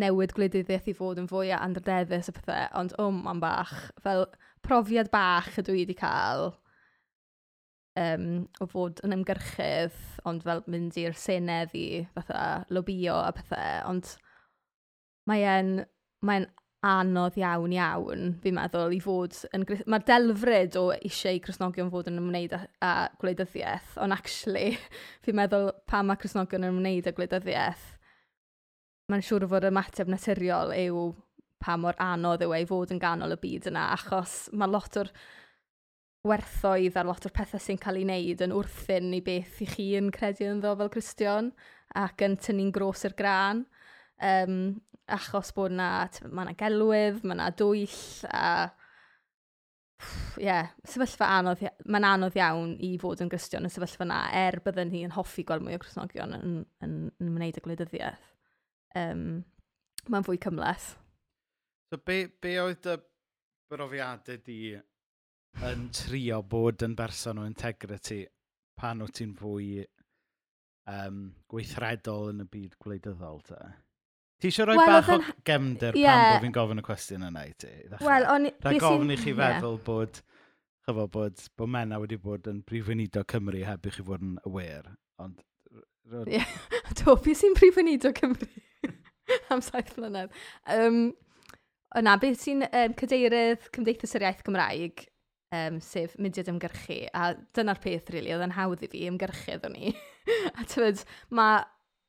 [0.00, 4.26] newid gwleidyddiaeth i fod yn fwy andrdeddus a pethau, ond o, oh, bach, fel
[4.66, 6.50] profiad bach ydw i wedi cael
[8.00, 8.26] um,
[8.60, 9.96] o fod yn ymgyrchydd,
[10.28, 14.14] ond fel mynd i'r senedd i fatha lobio a pethau, ond
[15.30, 15.80] mae'n
[16.26, 16.46] mae
[16.86, 19.66] anodd iawn iawn, fi'n meddwl, i fod yn...
[19.90, 24.78] Mae'r delfryd o eisiau Cresnogion fod yn ymwneud â, â gwleidyddiaeth, ond actually,
[25.26, 27.84] fi'n meddwl pa mae Cresnogion yn ymwneud â gwleidyddiaeth,
[29.12, 31.10] mae'n siŵr o fod ymateb naturiol yw
[31.60, 35.12] pa mor anodd yw ei fod yn ganol y byd yna, achos mae lot o'r
[36.26, 39.86] werthoedd a lot o'r pethau sy'n cael ei wneud yn wrthyn i beth i chi
[39.98, 41.52] yn credu ynddo fel Cristion
[41.96, 43.64] ac yn tynnu'n gros i'r gran
[44.26, 44.60] um,
[45.10, 45.90] achos bod na,
[46.28, 47.98] mae yna gelwydd, mae yna dwyll,
[48.30, 48.70] a
[50.00, 54.60] ie, yeah, sefyllfa anodd, mae'n anodd iawn i fod yn gristion y sefyllfa yna, er
[54.64, 58.28] bydden ni yn hoffi gweld mwy o Cresnogion yn, yn, yn yn wneud y gwleidyddiaeth.
[58.96, 59.24] Um,
[60.08, 60.94] mae'n fwy cymles.
[61.90, 62.96] So be, be oedd y
[63.70, 64.60] brofiadau di
[65.66, 68.22] yn trio bod yn berson o integrity
[68.78, 69.82] pan wyt ti'n fwy
[70.90, 73.60] um, gweithredol yn y byd gwleidyddol te?
[74.40, 76.16] Ti eisiau rhoi well, bach o gemder yeah.
[76.16, 77.72] pan bod fi'n gofyn y cwestiwn yna i ti?
[78.00, 78.48] Wel, on...
[78.64, 79.82] Rhaid gofyn i chi feddwl yeah.
[79.84, 80.20] bod,
[80.88, 84.38] chyfo, bod, bod mena wedi bod yn brif weinidog Cymru heb i chi fod yn
[84.48, 84.96] aware.
[85.20, 85.42] Ond...
[86.24, 86.48] Yeah.
[87.02, 88.48] Do, fi sy'n brif weinidog Cymru
[89.52, 90.32] am saith mlynedd.
[90.72, 91.02] Um,
[92.00, 95.04] yna, beth sy'n um, cadeirydd Cymdeithas yr Iaith Gymraeg,
[95.60, 99.60] um, sef mudiad ymgyrchu, a dyna'r peth, rili, really, oedd yn hawdd i fi, ymgyrchu,
[99.60, 99.94] ddwn ni.
[100.56, 101.62] a tyfyd, mae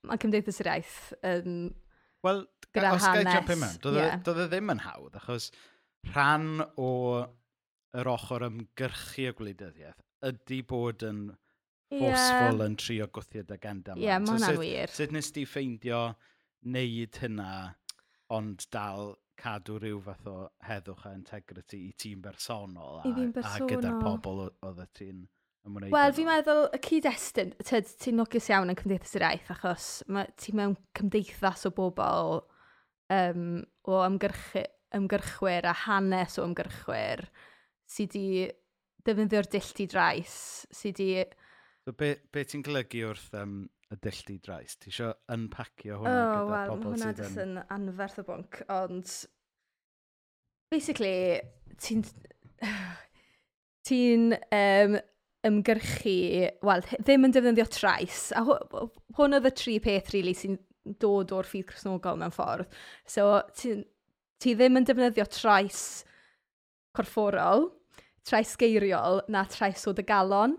[0.08, 1.64] ma Cymdeithas yr Iaith yn um,
[2.26, 4.18] Wel, os gael jump in mewn, doedd yeah.
[4.22, 5.50] e ddim yn hawdd, achos
[6.12, 6.92] rhan o
[7.98, 11.24] yr ochr ymgyrchu y gwleidyddiaeth ydy bod yn
[11.92, 12.68] forceful yeah.
[12.68, 14.00] yn trio gwthio agenda yma.
[14.00, 14.94] Ie, yeah, mae hwnna'n so, wir.
[14.96, 16.04] Sut nes ti ffeindio
[16.68, 17.52] wneud hynna,
[18.38, 24.02] ond dal cadw rhyw fath o heddwch a integrity i ti'n bersonol a, a gyda'r
[24.04, 25.24] pobl oedd y ti'n...
[25.62, 29.90] Wel, fi'n meddwl y cyd-destun, ti'n lwcus iawn yn cymdeithas yr iaith, achos
[30.42, 32.40] ti'n mewn cymdeithas o bobl
[33.14, 33.44] um,
[33.86, 34.64] o ymgyrchu,
[34.98, 37.28] ymgyrchwyr a hanes o ymgyrchwyr
[37.92, 38.48] sydd wedi
[39.06, 40.40] defnyddio'r dilltu drais,
[40.74, 41.30] sydd wedi...
[41.86, 43.62] So be, be ti'n golygu wrth um,
[43.94, 44.76] y dilltu drais?
[44.82, 47.38] Ti eisiau unpacio hwnna oh, gyda well, pobl sydd yn...
[47.46, 49.14] yn anferth o bwnc, ond...
[50.74, 51.38] Basically,
[51.86, 52.06] ti'n...
[53.88, 55.00] ti'n um,
[55.48, 58.30] ymgyrchu, wel, ddim yn defnyddio trais.
[58.38, 60.60] A hwn oedd y tri peth, rili, really, sy'n
[61.02, 62.70] dod o'r ffydd chrysnogol mewn ffordd.
[63.10, 63.28] So,
[63.58, 63.76] ti,
[64.42, 65.82] ti ddim yn defnyddio trais
[66.98, 67.70] corfforol,
[68.28, 70.58] trais geiriol, na trais o dy galon.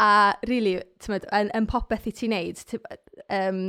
[0.00, 2.80] A, rili, really, yn, yn popeth i ti'n neud, ti,
[3.36, 3.64] um,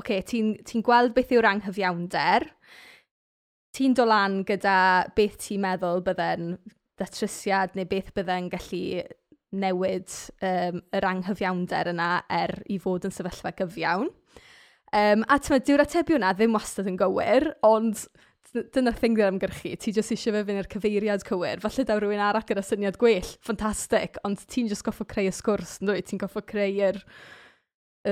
[0.00, 2.46] okay, ti'n ti gweld beth yw'r anghyfiawnder,
[3.76, 4.76] ti'n dolan gyda
[5.16, 6.54] beth ti'n meddwl bydde'n
[7.00, 9.02] ddatrysiad neu beth byddai'n gallu
[9.52, 10.08] newid
[10.44, 14.10] um, yr anghyfiawnder yna er i fod yn sefyllfa gyfiawn.
[14.92, 18.04] Um, a tyma, dyw'r atebion yna ddim wastad yn gywir, ond
[18.52, 19.72] dyna'r thing dyna'r ymgyrchu.
[19.80, 21.62] Ti jyst eisiau fe fynd i'r cyfeiriad cywir.
[21.64, 23.28] Falle daw rhywun arall gyda syniad gwell.
[23.44, 24.18] Ffantastig.
[24.28, 26.02] Ond ti'n jyst goffo creu y sgwrs, yn dwi?
[26.04, 27.00] Ti'n goffo creu yr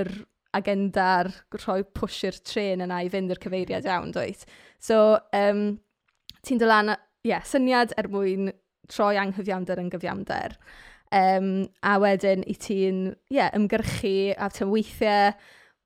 [0.00, 0.10] yr
[0.56, 4.32] agenda'r rhoi push i'r tren yna i fynd i'r cyfeiriad iawn, dwi?
[4.80, 5.64] So, um,
[6.46, 8.48] ti'n dylan, ie, yeah, syniad er mwyn
[8.90, 10.56] troi anghyfiawnder yn gyfiawnder.
[11.10, 13.00] Um, a wedyn i ti'n
[13.34, 15.32] yeah, ymgyrchu a ti'n weithiau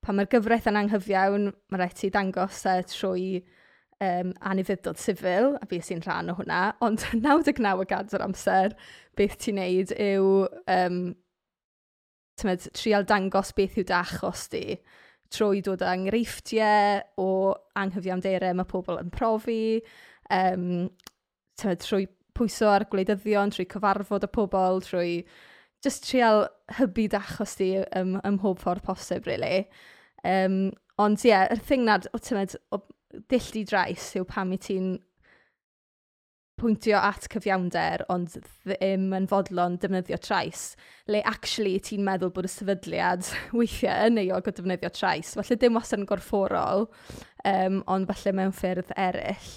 [0.04, 3.28] pan mae'r gyfraith yn anghyfiawn, mae rhaid ti dangos e trwy
[4.04, 8.74] um, anifuddod sifil, a beth sy'n rhan o hwnna, ond 99 y gad o'r amser,
[9.16, 10.28] beth ti'n neud yw
[10.76, 10.98] um,
[12.40, 14.78] tymed, trial dangos beth yw dachos di
[15.34, 17.30] trwy dod o enghreifftiau o
[17.80, 19.80] anghyfiawnderau mae pobl yn profi,
[20.28, 20.68] um,
[21.60, 25.14] tymed, trwy pwyso ar gwleidyddion, trwy cyfarfod y pobl, trwy
[25.84, 26.46] just trial
[26.78, 29.66] hybu dachos di ym, ym mhob ffordd posib, really.
[30.24, 32.80] Um, ond ie, yeah, y thing nad, o tymed, o
[33.30, 34.94] dill di drais yw pam i ti'n
[36.60, 40.62] pwyntio at cyfiawnder, ond ddim yn fodlon defnyddio trais,
[41.10, 43.26] le actually ti'n meddwl bod y sefydliad
[43.58, 45.34] weithiau yn euog o defnyddio trais.
[45.38, 46.86] Felly dim os yn gorfforol,
[47.50, 49.52] um, ond falle mewn ffyrdd eraill.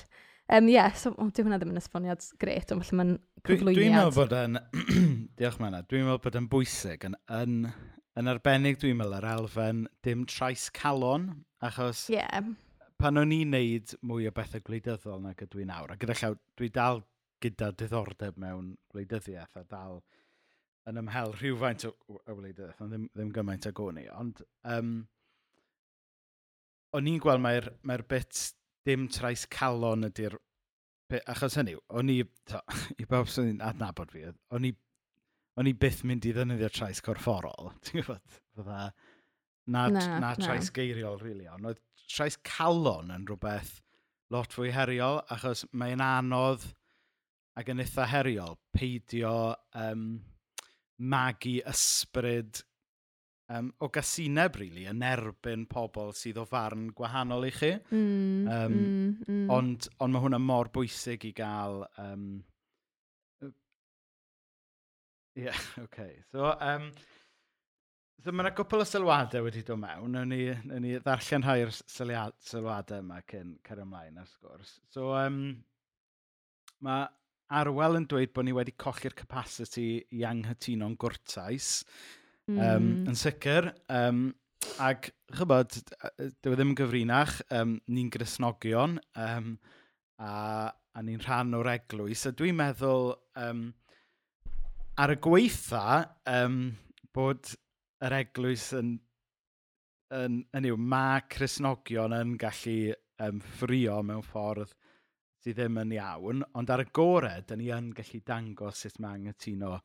[0.50, 3.10] Um, yeah, so, oh, dyw hwnna ddim yn esboniad gret, ond falle mae'n
[3.44, 3.82] cyflwyniad.
[3.82, 4.60] Dwi'n meddwl bod yn,
[5.40, 7.58] diolch mae'na, dwi'n meddwl bod yn bwysig, yn, yn,
[8.22, 11.28] yn arbennig dwi'n meddwl yr elfen dim trais calon,
[11.68, 12.48] achos yeah.
[13.02, 16.38] pan o'n i'n neud mwy o bethau gwleidyddol nag ydw i nawr, a gyda llaw,
[16.56, 17.04] dwi dal
[17.44, 20.00] gyda diddordeb mewn gwleidyddiaeth a dal
[20.88, 24.96] yn ymhel rhywfaint o, o wleidyddiaeth, ond ddim, ddim gymaint ag o'n i, ond um,
[26.96, 28.46] o'n i'n gweld mae'r mae bit
[28.88, 30.38] dim trais calon ydy'r...
[31.32, 32.60] Achos hynny, o'n i, to,
[33.02, 34.74] i bawb sy'n adnabod fi, o'n i,
[35.60, 37.72] o'n i byth mynd i ddynyddio trais corfforol.
[37.88, 38.40] Ti'n gwybod?
[38.58, 38.88] Fydda,
[39.68, 40.76] na, na, na trais na.
[40.80, 41.44] geiriol, rili.
[41.44, 43.78] Really, ond oedd trais calon yn rhywbeth
[44.34, 46.66] lot fwy heriol, achos mae'n anodd
[47.58, 49.34] ac yn eitha heriol peidio
[49.80, 50.10] um,
[50.98, 52.62] magu ysbryd
[53.54, 57.74] um, o gasineb, really, yn erbyn pobl sydd o farn gwahanol i chi.
[57.92, 59.48] Mm, um, mm, mm.
[59.54, 61.84] Ond, ond mae hwnna mor bwysig i gael...
[62.02, 62.30] Um,
[65.38, 66.16] Yeah, okay.
[66.32, 66.90] So, um,
[68.24, 70.18] so mae yna gwpl o sylwadau wedi dod mewn.
[70.18, 74.74] Yn ni, yn ni ddarllen rhai'r o'r sylwadau yma cyn cer ymlaen ar sgwrs.
[74.90, 75.44] So, um,
[76.82, 77.06] mae
[77.58, 81.70] Arwel yn dweud bod ni wedi colli'r capacity i anghytuno'n gwrtais
[82.48, 82.60] Mm.
[82.64, 84.28] Um, yn sicr, um,
[84.84, 85.74] ac chybod,
[86.42, 89.50] dyw e ddim yn gyfrinach, um, ni'n grisnogion, um,
[90.24, 90.32] a,
[90.72, 93.12] a ni'n rhan o'r eglwys, a dwi'n meddwl
[93.44, 93.66] um,
[94.98, 95.84] ar y gweitha
[96.32, 96.62] um,
[97.14, 97.52] bod
[98.08, 98.96] yr eglwys yn,
[100.16, 102.96] yn, yn yw, mae Cresnogion yn gallu
[103.28, 104.72] um, ffrio mewn ffordd
[105.44, 109.20] sydd ddim yn iawn, ond ar y gorau, dyn ni yn gallu dangos sut mae
[109.20, 109.78] angytuno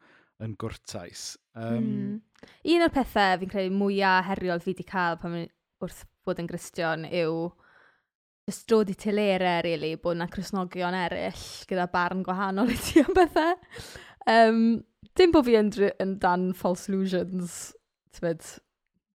[0.42, 1.32] yn gwrtais.
[1.54, 2.46] Um, mm.
[2.74, 5.42] Un o'r pethau fi'n credu mwyaf heriol fi wedi cael pan
[5.82, 7.50] wrth bod yn gristion yw
[8.48, 13.14] just dod i tilere, really, bod yna chrysnogion eraill gyda barn gwahanol i ti am
[13.16, 13.54] bethau.
[14.30, 14.58] Um,
[15.18, 15.70] dim bod fi yn,
[16.02, 17.72] yn dan false illusions,
[18.14, 18.44] tybed,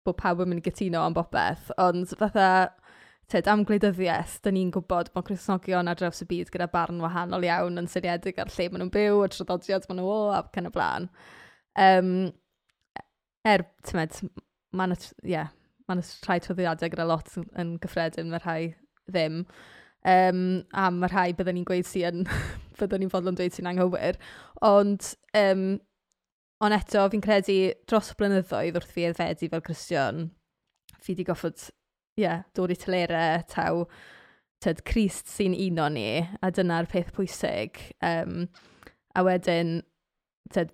[0.03, 2.49] bod pawb yn mynd i gytuno am bopeth, ond fatha
[3.31, 7.45] tyd, am gwleidyddiaeth, da ni'n gwybod bod Cresnogion ar draws y byd gyda barn wahanol
[7.47, 10.69] iawn yn syniedig ar lle maen nhw'n byw, a traddodiad maen nhw o, a cyn
[10.69, 11.09] y blaen.
[11.79, 12.09] Um,
[13.47, 14.19] er, tymed,
[14.75, 14.95] mae'n
[15.27, 15.53] yeah,
[15.87, 18.59] ma rhai trwyddiadau gyda lot yn gyffredin, mae rhai
[19.11, 19.43] ddim.
[20.03, 22.25] Um, a mae rhai byddwn ni'n gweud sy'n,
[22.79, 24.19] byddwn ni'n fodlon dweud sy'n anghywir.
[24.67, 25.67] Ond, um,
[26.63, 27.59] ond eto, fi'n credu
[27.89, 30.27] dros y blynyddoedd wrth fi edfedu fel Cristion,
[30.99, 31.69] fi wedi goffod
[32.19, 33.83] yeah, dod i tylerau, taw,
[34.63, 37.79] tyd, Christ sy'n uno ni, a dyna'r peth pwysig.
[38.05, 38.47] Um,
[39.15, 39.81] a wedyn,
[40.53, 40.73] tyd,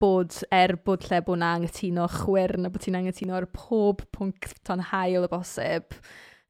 [0.00, 4.54] bod, er bod lle bod na angytuno chwyrn, a bod ti'n angytuno ar pob pwnc
[4.66, 5.96] ton hael y bosib,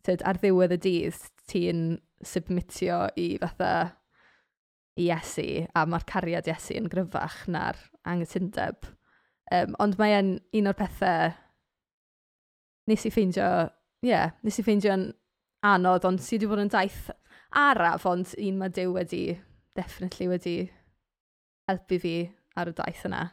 [0.06, 1.88] tyd, ar ddiwedd y dydd, ti'n
[2.26, 3.72] submitio i fatha
[5.00, 7.78] i Iesu, a mae'r cariad Iesu yn gryfach na'r
[8.10, 8.90] anghytundeb.
[9.50, 11.32] Um, ond mae'n un o'r pethau
[12.90, 13.48] nes i ffeindio
[14.06, 15.10] yeah, nes i ffeindio'n
[15.66, 17.10] anodd, ond sydd wedi bod yn daith
[17.60, 19.24] araf, ond un mae Dyw wedi,
[19.76, 20.56] definitely wedi
[21.70, 22.14] helpu fi
[22.58, 23.26] ar y daith yna.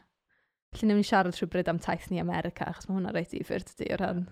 [0.74, 3.92] Felly ni'n siarad rhywbryd am taith ni America, achos mae hwnna reit i ifyr dydy
[3.94, 4.24] o ran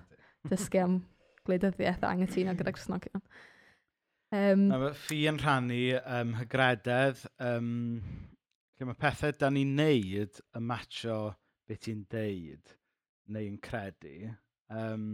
[0.50, 0.98] dysgu am
[1.46, 3.22] gwleidyddiaeth a angytuno gyda Cresnogion.
[4.34, 8.02] Um, a ffi yn rhannu um, hygrededd, um,
[8.76, 11.18] lle mae pethau da ni'n neud y matcho
[11.66, 12.74] beth ti'n deud
[13.32, 14.32] neu yn credu.
[14.70, 15.06] Um,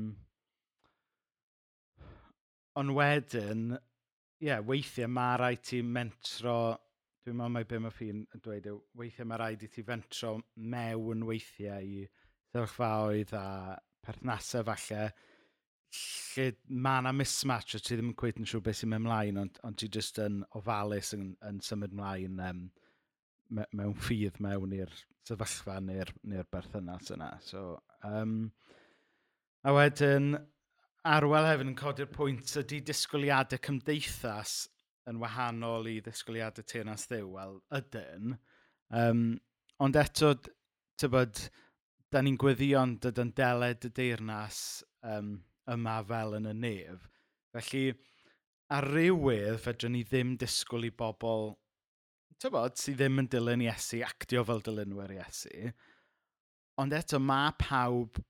[2.80, 6.56] Ond wedyn, ie, yeah, weithiau mae rhaid ti mentro,
[7.22, 10.38] dwi'n meddwl mai be mae ffin yn dweud, weithiau mae rhaid i ti fentro
[10.72, 12.06] mewn weithiau i
[12.54, 13.44] ddylchfaoedd a
[14.02, 15.04] perthnasau falle,
[15.92, 16.46] lle
[16.87, 19.61] mae yna mismatch o ti ddim yn cweith yn siŵr beth sy'n mynd ymlaen, ond,
[19.68, 22.62] ond ti jyst yn ofalus yn, yn symud ymlaen um,
[23.52, 24.94] me, mewn ffydd mewn i'r
[25.28, 27.35] sefyllfa neu'r neu berthynas yna.
[27.44, 27.76] So,
[28.08, 28.38] um,
[29.62, 30.32] a wedyn,
[31.02, 34.52] Arwel hefyd yn codi'r pwynt ydy disgwyliadau cymdeithas
[35.10, 38.36] yn wahanol i ddisgwyliadau teirnas ddiw, wel, ydyn.
[38.94, 39.24] Um,
[39.82, 40.30] ond eto,
[41.02, 41.40] tybod,
[42.14, 44.60] da ni'n gweddion dyda'n deled y deirnas
[45.02, 45.34] um,
[45.74, 47.10] yma fel yn y nef.
[47.56, 47.84] Felly,
[48.70, 51.56] ar rywydd, fedrwn ni ddim disgwyl i bobl,
[52.38, 55.74] tybod, sydd ddim yn dilyn Iesu, actio fel dilynwyr Iesu.
[56.78, 58.22] Ond eto, mae pawb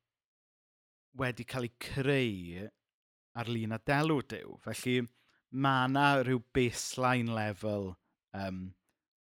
[1.18, 2.68] wedi cael ei creu
[3.38, 4.56] ar lun a delw Dyw.
[4.64, 5.02] Felly
[5.52, 7.92] mae yna rhyw baseline lefel
[8.38, 8.62] um,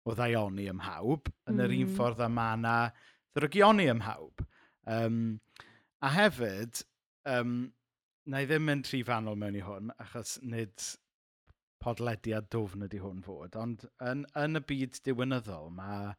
[0.08, 1.64] o ddaioni ym mhawb, yn mm.
[1.66, 1.94] yr un hmm.
[1.98, 2.76] ffordd a mae yna
[3.36, 4.44] ddrygioni ym mhawb.
[4.90, 5.20] Um,
[6.02, 6.82] a hefyd,
[7.30, 7.56] um,
[8.26, 10.88] na i ddim mynd rhy fanol mewn i hwn, achos nid
[11.82, 16.14] podlediad dofn ydy hwn fod, ond yn, yn y byd diwynyddol mae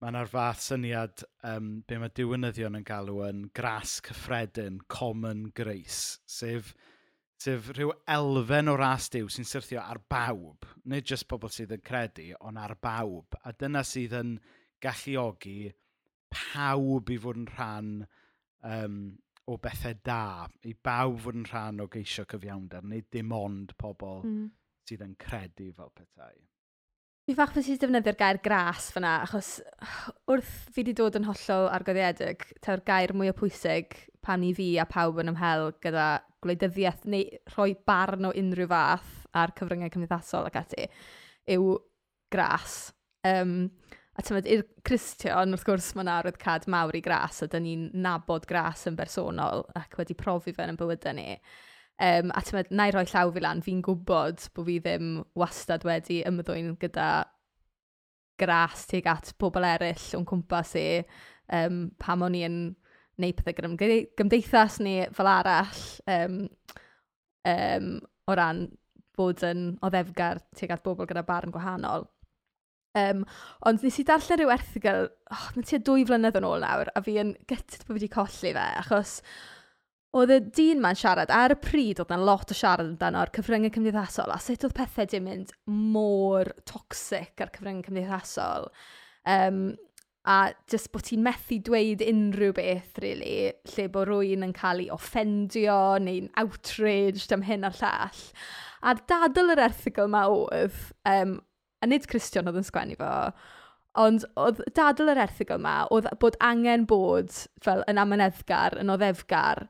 [0.00, 6.20] mae yna'r fath syniad um, be mae diwynyddion yn galw yn gras cyffredin, common grace,
[6.24, 6.72] sef,
[7.40, 11.84] sef rhyw elfen o ras diw sy'n syrthio ar bawb, nid jyst pobl sydd yn
[11.84, 13.36] credu, ond ar bawb.
[13.44, 14.38] A dyna sydd yn
[14.80, 15.72] galluogi
[16.32, 17.94] pawb i fod yn rhan
[18.64, 19.00] um,
[19.50, 24.24] o bethau da, i bawb fod yn rhan o geisio cyfiawnder, nid dim ond pobl
[24.24, 24.46] mm.
[24.88, 26.38] sydd yn credu fel pethau.
[27.30, 29.60] Fi fach fes i defnyddio'r gair gras fyna, achos
[30.26, 33.94] wrth fi wedi dod yn hollol argyddiedig, ta'r gair mwy o pwysig
[34.26, 36.08] pan i fi a pawb yn ymhel gyda
[36.42, 40.88] gwleidyddiaeth neu rhoi barn o unrhyw fath ar cyfryngau cymdeithasol ac ati,
[41.54, 41.70] yw
[42.34, 42.80] gras.
[43.22, 43.54] Um,
[44.18, 47.88] a tymod, i'r Cristion, wrth gwrs, mae'n arwydd cad mawr i gras, a dyn ni'n
[48.08, 51.36] nabod gras yn bersonol ac wedi profi fe yn bywydau ni.
[52.00, 55.84] Um, a tymed, na i roi llaw fi lan, fi'n gwybod bod fi ddim wastad
[55.84, 57.08] wedi ymddwyn gyda
[58.40, 60.86] gras tuag at pobl eraill o'n cwmpas i
[61.58, 62.62] um, pam o'n i'n yn
[63.20, 65.82] neu pethau gyda'r gymdeithas neu fel arall
[66.14, 66.38] um,
[67.52, 67.90] um,
[68.24, 68.64] o ran
[69.18, 72.08] bod yn oddefgar tuag at bobl gyda barn gwahanol.
[72.98, 73.22] Um,
[73.68, 77.02] ond nes i darllen rhyw erthigol, oh, mae'n tua dwy flynedd yn ôl nawr, a
[77.04, 79.18] fi yn gytid bod wedi colli fe, achos
[80.10, 83.70] Oedd y dyn 'ma'n siarad, ar y pryd oedd yna lot o siarad amdano'r cyfryngau
[83.76, 88.66] cymdeithasol a sut oedd pethau 'di mynd mor toxic ar cyfryngau cymdeithasol
[89.28, 89.76] Um,
[90.28, 94.90] a jyst bod ti'n methu dweud unrhyw beth really, lle bod rwy'n yn cael ei
[94.92, 98.26] offendio neu'n outraged am hyn a'r llall.
[98.84, 100.76] A dadl yr erthigol 'ma oedd,
[101.08, 101.38] um,
[101.80, 103.12] a nid Christian oedd yn sgwennu fo,
[104.00, 107.32] ond oedd dadl yr erthigol 'ma oedd bod angen bod
[107.64, 109.66] fel yn amyneddgar, yn oddefgar,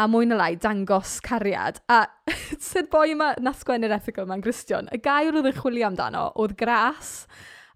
[0.00, 1.82] a mwy na lai dangos cariad.
[1.92, 2.04] A
[2.70, 6.56] sut boi yma na sgwennu'r ethigol yma'n Gristion, y gair oedd yn chwilio amdano oedd
[6.60, 7.12] gras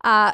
[0.04, 0.32] a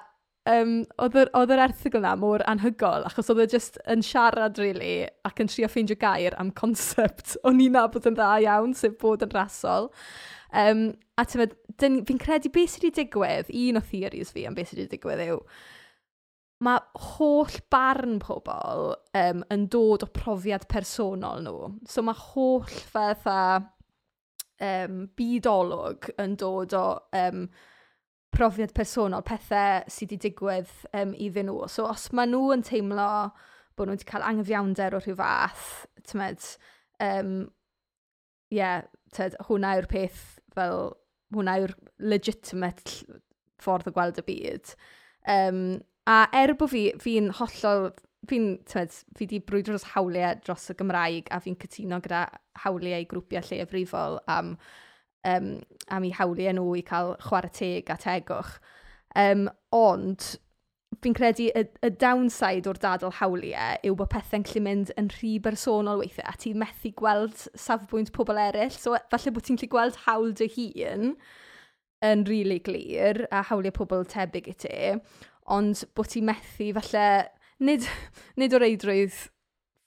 [0.49, 5.43] um, oedd yr erthigol yna mor anhygol, achos oedd e jyst yn siarad really, ac
[5.43, 9.35] yn trio ffeindio gair am concept o'n i'n nabod yn dda iawn, sef bod yn
[9.35, 9.91] rasol.
[10.51, 10.89] Um,
[11.21, 14.85] a ti'n fi'n credu beth sydd wedi digwydd, un o theories fi am beth sydd
[14.85, 15.43] wedi digwydd yw,
[16.65, 16.81] mae
[17.17, 21.71] holl barn pobl um, yn dod o profiad personol nhw.
[21.89, 23.41] So mae holl fatha
[24.61, 26.85] um, bydolwg yn dod o
[27.17, 27.47] um,
[28.37, 31.65] profiad personol, pethau sydd wedi digwydd um, iddyn nhw.
[31.73, 33.09] So os maen nhw yn teimlo
[33.79, 35.67] bod nhw wedi cael anghyfiawnder o rhyw fath,
[36.05, 36.45] tymed,
[37.01, 37.35] um,
[38.53, 38.85] yeah,
[39.17, 40.91] tyd, hwnna yw'r peth fel,
[41.33, 41.77] hwnna yw'r
[42.13, 43.01] legitimate
[43.61, 44.75] ffordd o gweld y byd.
[45.31, 45.63] Um,
[46.11, 47.91] A er bod fi, fi'n hollol,
[48.31, 52.25] fi'n, tywed, fi wedi brwydro dros hawliau dros y Gymraeg a fi'n cytuno gyda
[52.65, 54.55] hawliau i grwpiau lleafrifol am,
[55.29, 55.51] um,
[55.93, 58.57] am i hawliau nhw i cael chwarae teg a tegwch.
[59.21, 59.47] Um,
[59.77, 60.33] ond
[61.05, 65.37] fi'n credu y, y downside o'r dadl hawliau yw bod pethau'n gallu mynd yn rhy
[65.45, 68.75] bersonol weithiau a ti'n methu gweld safbwynt pobl eraill.
[68.75, 71.13] So falle bod ti'n gallu gweld hawl dy hun
[72.01, 74.79] yn rili really glir a hawliau pobl tebyg i ti
[75.51, 77.05] ond bod ti methu falle,
[77.67, 77.87] nid,
[78.41, 79.19] nid o'r eidrwydd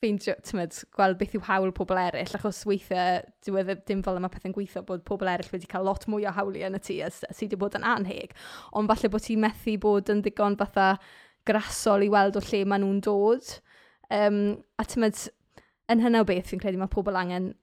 [0.03, 4.55] ffeindio, tymed, gweld beth yw hawl pobl eraill, achos weithiau diwedd dim fel yma pethau'n
[4.55, 7.45] gweithio bod pobl eraill wedi cael lot mwy o hawliau yn y tŷ a sydd
[7.45, 8.35] wedi bod yn anheg,
[8.75, 10.89] ond falle bod ti'n methu bod yn ddigon fatha
[11.47, 13.55] grasol i weld o lle maen nhw'n dod.
[14.13, 14.39] Um,
[14.79, 15.23] a tymed,
[15.91, 17.53] yn hynny o beth fi'n credu mae pobl angen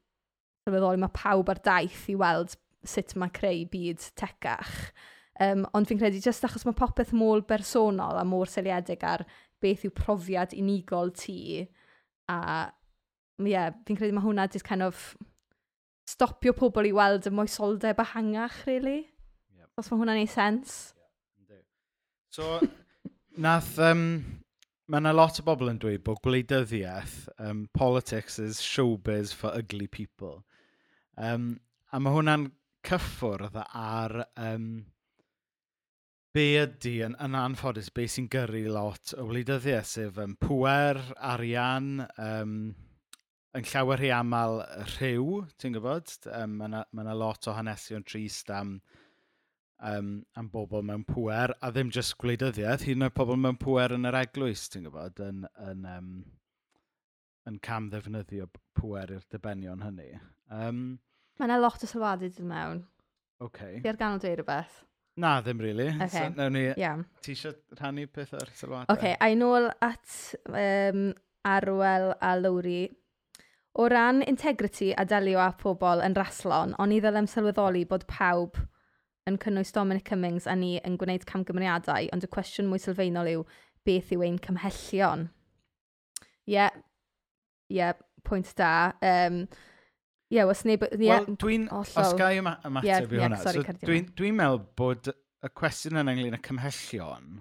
[0.64, 2.56] sylweddoli mae pawb ar daith i weld
[2.88, 4.76] sut mae creu byd tecach.
[5.40, 9.24] Um, ond fi'n credu jyst achos mae popeth môl bersonol a mor seliedig ar
[9.62, 11.64] beth yw profiad unigol ti.
[12.28, 12.68] A
[13.48, 15.14] yeah, fi'n credu mae hwnna just kind of
[16.10, 19.06] stopio pobl i weld y moesoldeb hangach, really.
[19.56, 19.70] Yep.
[19.80, 20.76] Os mae hwnna'n ei sens.
[21.48, 21.64] Yep.
[22.36, 22.52] So,
[23.46, 24.04] nath, um,
[24.90, 29.88] mae yna lot o bobl yn dweud bod gwleidyddiaeth, um, politics is showbiz for ugly
[29.88, 30.42] people.
[31.16, 31.54] Um,
[31.92, 32.50] a mae hwnna'n
[32.86, 34.70] cyffwrdd ar um,
[36.34, 41.00] be ydy yn, yn anffodus, be sy'n gyrru lot o wleidyddiau, sef um, pwer,
[41.32, 42.56] arian, um,
[43.56, 44.60] yn llawer rhy aml
[44.94, 46.12] rhyw, ti'n gwybod?
[46.30, 48.76] Um, Mae yna ma lot o hanesion trist am,
[49.82, 54.06] um, am bobl mewn pwer, a ddim jyst gwleidyddiaeth, hyn o'r pobl mewn pwer yn
[54.10, 56.12] yr eglwys, ti'n gwybod, yn, yn, um,
[57.50, 58.46] yn cam ddefnyddio
[58.78, 60.12] pwer i'r dibenion hynny.
[60.54, 61.00] Um,
[61.40, 62.84] Mae yna lot o sylwadu dyn mewn.
[63.42, 63.80] Okay.
[63.82, 64.78] Fi ar ganol dweud rhywbeth.
[65.16, 65.88] Na, ddim really.
[65.88, 66.30] Okay.
[66.36, 66.64] So, ni...
[66.76, 67.02] Yeah.
[67.22, 68.86] Ti eisiau rhannu peth o'r sylwadau?
[68.88, 70.16] Oce, okay, a i nôl at
[70.48, 71.10] um,
[71.46, 72.88] Arwel a Lowry.
[73.78, 78.58] O ran integrity a delio â pobl yn raslon, ond i ddylem sylweddoli bod pawb
[79.28, 83.44] yn cynnwys Dominic Cummings a ni yn gwneud camgymeriadau, ond y cwestiwn mwy sylfaenol yw
[83.86, 85.28] beth yw ein cymhellion.
[86.48, 86.80] Ie, yeah.
[87.70, 88.92] ie, yeah, pwynt da.
[89.04, 89.44] Um,
[90.30, 90.84] Ie, os neb...
[90.94, 91.24] Yeah.
[91.26, 91.68] Wel, dwi'n...
[91.74, 93.40] Os ga ymateb Ie, i hwnna.
[93.42, 97.40] sori, so, dwi'n dwi meddwl bod y cwestiwn yn ynglyn y cymhellion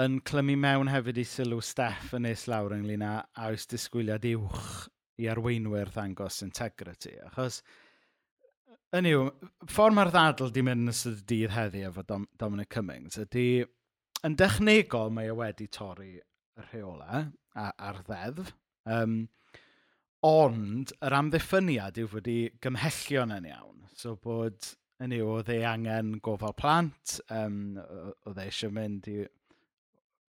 [0.00, 3.12] yn clymu mewn hefyd i sylw Steff yn eis lawr ynglyn â
[3.46, 4.86] aws disgwyliad uwch
[5.20, 7.12] i arweinwyr ddangos integrity.
[7.26, 7.60] Achos,
[8.96, 9.26] yn yw,
[9.68, 13.46] ffordd mae'r ddadl di mynd yn ystod y dydd heddi efo Dom Dominic Cummings ydy,
[14.24, 18.54] yn dechnegol mae e wedi torri y rheola a'r ddeddf.
[18.88, 19.26] Um,
[20.26, 23.86] ond yr amddiffyniad yw fod i gymhellion yn iawn.
[23.98, 24.68] So bod
[25.02, 27.78] yn yw, oedd ei angen gofal plant, um,
[28.28, 29.22] oedd e eisiau mynd i,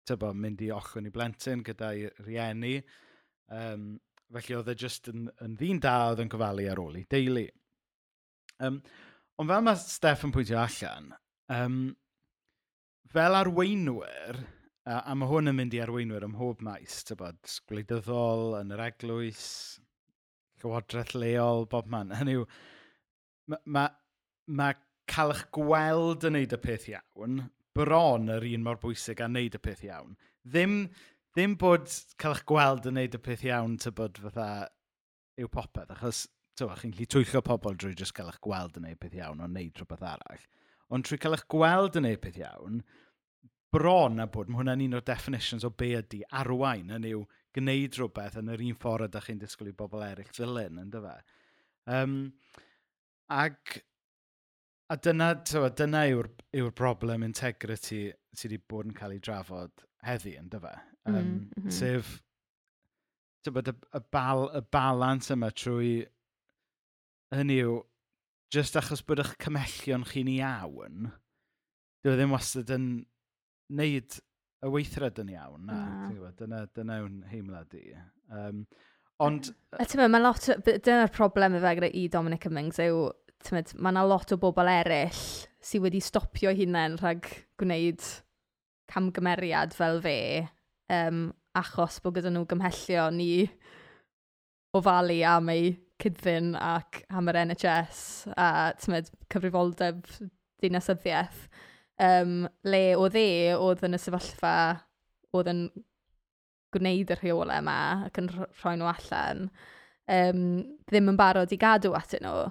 [0.10, 2.80] tybo, mynd i ochwn i blentyn gyda'i rieni.
[3.54, 3.96] Um,
[4.34, 7.46] felly oedd e jyst yn, yn ddyn da oedd yn cyfalu ar ôl i deulu.
[8.66, 8.82] Um,
[9.38, 11.12] ond fel mae Steff yn pwyntio allan,
[11.54, 11.80] um,
[13.14, 14.42] fel arweinwyr,
[14.86, 18.84] A, a mae hwn yn mynd i arweinwyr ym mhob maes, tybod, gwleidyddol, yn yr
[18.86, 19.46] eglwys,
[20.62, 22.14] llywodraeth leol, bob man.
[22.14, 22.46] Hynny yw,
[23.50, 23.86] mae ma,
[24.46, 24.70] ma
[25.10, 27.42] cael eich gweld yn neud y peth iawn,
[27.76, 30.14] bron yr un mor bwysig a neud y peth iawn.
[30.46, 30.78] Ddim,
[31.34, 31.90] ddim bod
[32.22, 34.50] cael eich gweld yn neud y peth iawn, tybod, fatha,
[35.42, 39.02] yw popeth, achos tywa, chi'n gallu twyllio pobl drwy jyst cael eich gweld yn neud
[39.02, 40.46] peth iawn o'n neud rhywbeth arall.
[40.94, 42.80] Ond trwy cael eich gweld yn neud peth iawn,
[43.76, 47.24] bron a bod, mae hwnna'n un o'r definitions o be ydy arwain, yn yw
[47.56, 51.16] gwneud rhywbeth yn yr un ffordd ydych chi'n disgwyl i bobl eraill ddilyn, ynddo fe.
[51.96, 52.16] Um,
[53.32, 53.78] ag,
[54.92, 58.04] a dyna, tywa, dyna yw'r yw, broblem integrity
[58.36, 60.76] sydd wedi bod yn cael ei drafod heddi, ynddo fe.
[61.06, 61.74] Um, mm, -hmm.
[61.74, 62.14] Sef,
[63.46, 65.98] tywa, y, y, bal, y balans yma trwy,
[67.36, 67.82] hynny yw,
[68.54, 71.12] just achos bod eich cymellion chi'n iawn,
[72.04, 72.90] dyw e ddim wastad yn
[73.72, 74.18] wneud
[74.66, 75.66] y weithred yn iawn.
[75.68, 75.80] Na,
[76.10, 76.32] na.
[76.40, 77.86] dyna, dyna yw'n heimlad i.
[78.34, 78.66] Um,
[79.24, 79.52] ond...
[79.78, 83.08] A ti'n mae lot, dyna'r problem efo gyda i Dominic Cummings yw,
[83.46, 85.24] ti'n mae yna lot o bobl eraill
[85.66, 87.28] sydd wedi stopio hunain rhag
[87.60, 88.04] gwneud
[88.92, 90.20] camgymeriad fel fe,
[90.94, 91.28] um,
[91.58, 93.30] achos bod gyda nhw gymhellio ni
[94.76, 98.02] ofalu am ei cydfyn ac am yr NHS
[98.36, 98.50] a
[98.82, 100.04] tymed, cyfrifoldeb
[100.64, 101.46] dinasyddiaeth
[102.02, 104.56] um, le oedd e oedd yn y sefyllfa
[105.36, 105.66] oedd yn
[106.76, 107.78] gwneud y rheolau yma
[108.08, 109.46] ac yn rhoi nhw allan
[110.12, 110.42] um,
[110.90, 112.50] ddim yn barod i gadw at nhw.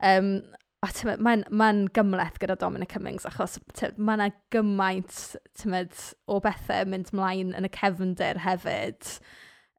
[0.00, 0.32] Um,
[0.80, 3.58] mae'n ma, gymleth gyda Dominic Cummings achos
[3.98, 5.18] mae yna gymaint
[5.60, 5.92] tymed,
[6.24, 9.10] o bethau mynd mlaen yn y cefndir hefyd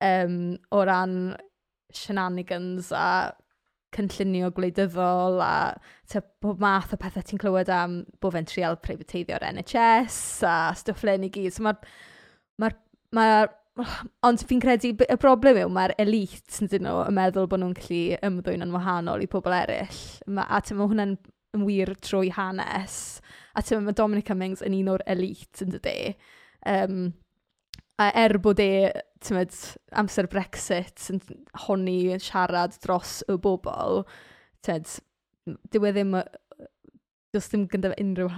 [0.06, 1.16] um, o ran
[1.92, 3.34] shenanigans a
[3.96, 5.54] cynllunio gwleidyddol a
[6.12, 11.04] tibod pob math o pethau ti'n clywed am bod fe'n trial preifateiddio NHS a stwff
[11.08, 11.56] len i gyd.
[11.56, 11.82] So mae'r...
[13.12, 13.26] Ma
[13.80, 13.86] ma
[14.28, 17.76] ond fi'n credu y broblem yw mae'r elite yn dyn nhw yn meddwl bod nhw'n
[17.78, 20.02] gallu ymddwyn yn wahanol i pobl eraill.
[20.28, 21.16] Ma, a ti'n meddwl hwnna'n
[21.56, 22.98] yn wir trwy hanes.
[23.56, 25.98] A ti'n meddwl mae Dominic Cummings yn un o'r elite yn dydy.
[26.68, 27.00] Um,
[28.02, 28.90] A er bod e,
[29.22, 29.54] tymod,
[30.00, 31.20] amser Brexit yn
[31.68, 34.02] honni yn siarad dros y bobl,
[34.66, 34.90] tyd,
[35.74, 36.16] dyw e ddim,
[37.36, 38.32] does ddim gyda unrhyw,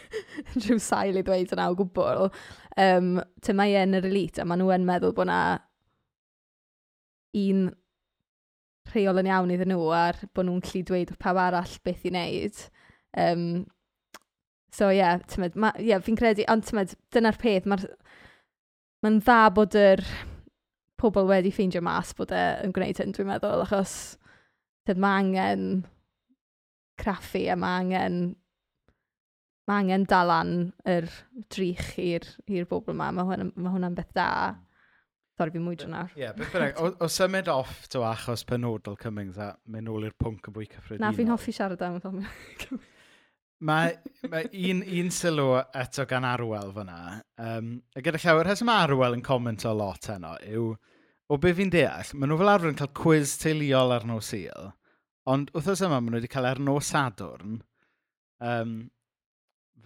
[0.52, 2.28] unrhyw sail i ddweud yna o gwbl.
[2.82, 5.40] Um, ti'n mae e'n yr elite, a maen nhw yn meddwl bod yna
[7.36, 7.70] un
[8.92, 12.60] rheol yn iawn iddyn nhw a'r bod nhw'n gallu dweud pawb arall beth i wneud.
[13.16, 13.46] Um,
[14.76, 15.22] so ie, yeah,
[15.80, 17.86] yeah, fi'n credu, ond tymed, dyna'r peth, mae'r
[19.04, 20.02] Mae'n dda bod yr
[21.00, 23.92] pobl wedi ffeindio mas bod e yn gwneud hyn, dwi'n meddwl, achos
[24.88, 25.66] tyd, mae angen
[27.00, 28.20] craffu a mae angen,
[29.68, 30.54] mae angen dalan
[30.88, 31.10] yr
[31.52, 33.10] drych i'r bobl yma.
[33.12, 34.30] Mae hwnna'n ma hwnna beth da.
[35.36, 36.12] Sorry, fi mwydro nawr.
[36.16, 40.08] Ie, yeah, beth bynnag, o, o symud off to achos penodol Cummings a mynd nôl
[40.08, 41.04] i'r pwnc yn bwy cyffredinol.
[41.04, 42.94] Na, fi'n hoffi siarad am y Cummings
[43.64, 43.94] mae,
[44.30, 45.46] mae un, un sylw
[45.76, 46.98] eto gan Arwel fyna.
[47.40, 50.72] Um, a gyda llawer, rheswm Arwel yn comment o lot heno yw,
[51.28, 54.68] o be fi'n deall, maen nhw fel arfer yn cael cwiz teuluol ar nos sil,
[55.30, 57.58] ond wrthos yma maen nhw wedi cael ar nos Sadwrn,
[58.50, 58.76] um,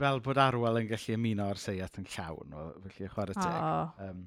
[0.01, 3.55] fel bod Arwel yn gallu ymuno ar seiat yn llawn, o, felly chwarae teg.
[3.57, 4.09] Oh.
[4.09, 4.25] Um,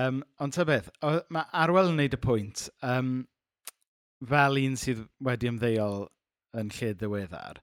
[0.00, 3.18] um, ond ta beth, o, mae Arwel yn neud y pwynt, um,
[4.28, 6.06] fel un sydd wedi ymddeol
[6.58, 7.60] yn lle ddiweddar,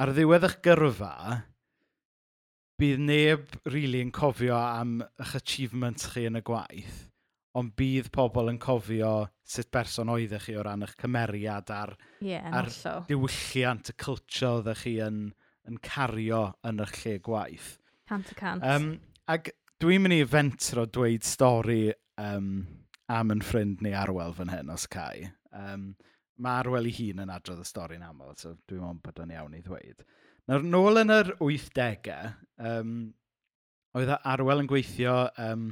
[0.00, 1.14] ar ddiwedd eich gyrfa,
[2.80, 6.96] bydd neb rili really yn cofio am eich achievements chi yn y gwaith,
[7.54, 9.14] ond bydd pobl yn cofio
[9.46, 12.70] sut berson oeddech chi o ran eich cymeriad a'r, yeah, ar
[13.08, 15.20] diwylliant, y cyltio oeddech chi yn,
[15.70, 17.74] yn cario yn eich lle gwaith.
[18.10, 18.66] Cant y cant.
[18.66, 18.96] Um,
[19.30, 21.84] ac dwi'n mynd i fentro dweud stori
[22.20, 22.50] um,
[23.12, 25.30] am yn ffrind neu arwel fan hyn os cael.
[25.54, 25.92] Um,
[26.42, 29.58] mae Arwel ei hun yn adrodd y stori'n aml, so dwi'n meddwl bod o'n iawn
[29.58, 30.02] i ddweud.
[30.50, 32.32] Nawr, nôl yn yr 80au,
[32.70, 32.96] um,
[33.96, 35.68] oedd Arwel yn gweithio um,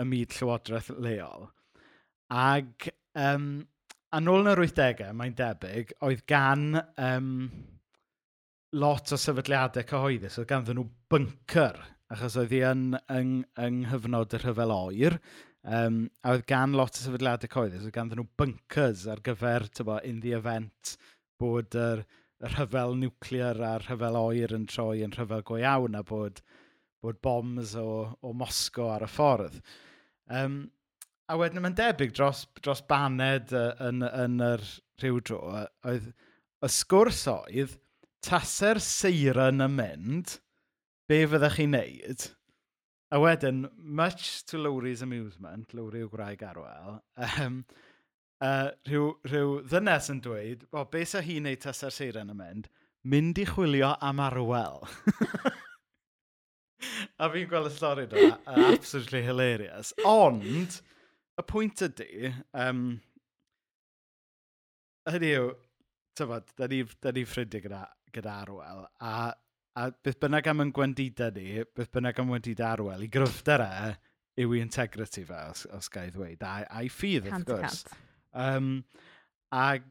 [0.00, 1.48] y myd llywodraeth leol.
[2.30, 2.88] Ac
[3.18, 3.50] um,
[4.14, 7.30] a nôl yn yr 80au, mae'n debyg, oedd gan um,
[8.80, 11.78] lot o sefydliadau cyhoeddus, oedd ganddyn nhw bunker,
[12.10, 15.18] achos oedd hi yn, yng, yng nghyfnod y rhyfel oer,
[15.60, 19.98] Um, a oedd gan lot o sefydliadau coeddus, oedd ganddyn nhw bunkers ar gyfer, tybo,
[20.08, 20.94] in the event,
[21.40, 22.06] bod yr,
[22.40, 26.40] yr rhyfel niwclear a'r rhyfel oer yn troi yn rhyfel go iawn a bod,
[27.04, 27.88] bod bombs o,
[28.24, 29.60] o Mosgo ar y ffordd.
[30.32, 30.62] Um,
[31.28, 34.64] a wedyn mae'n debyg dros, dros baned uh, yn, yn yr
[35.02, 35.42] rhyw dro,
[35.84, 36.08] oedd
[36.60, 37.76] y sgwrs oedd
[38.24, 40.38] taser seiren yn mynd,
[41.08, 42.30] be fyddech chi'n neud?
[43.12, 47.00] A wedyn, much to Lowry's amusement, Lowry o Gwraig Arwel,
[47.42, 47.64] um,
[48.40, 52.68] uh, rhyw, rhyw ddynes yn dweud, o, be sa hi'n neud tasa'r seiren yn mynd?
[53.10, 54.86] Mynd i chwilio am Arwel.
[57.18, 59.90] a fi'n gweld y stori do, absolutely hilarious.
[60.06, 60.78] Ond,
[61.34, 62.30] y pwynt ydy,
[62.62, 62.84] um,
[65.10, 65.50] hynny yw,
[66.14, 69.32] tyfod, da ni, da ni ffrindiau gyda, gyda Arwel, a
[69.78, 73.92] A beth bynnag am yn gwendida ni, beth bynnag am gwendida arwel, i gryfder e,
[74.42, 77.84] yw i integrity fe, os, os gael ddweud, a, a'i ffydd, wrth gwrs.
[78.34, 78.72] Um,
[79.54, 79.86] ag,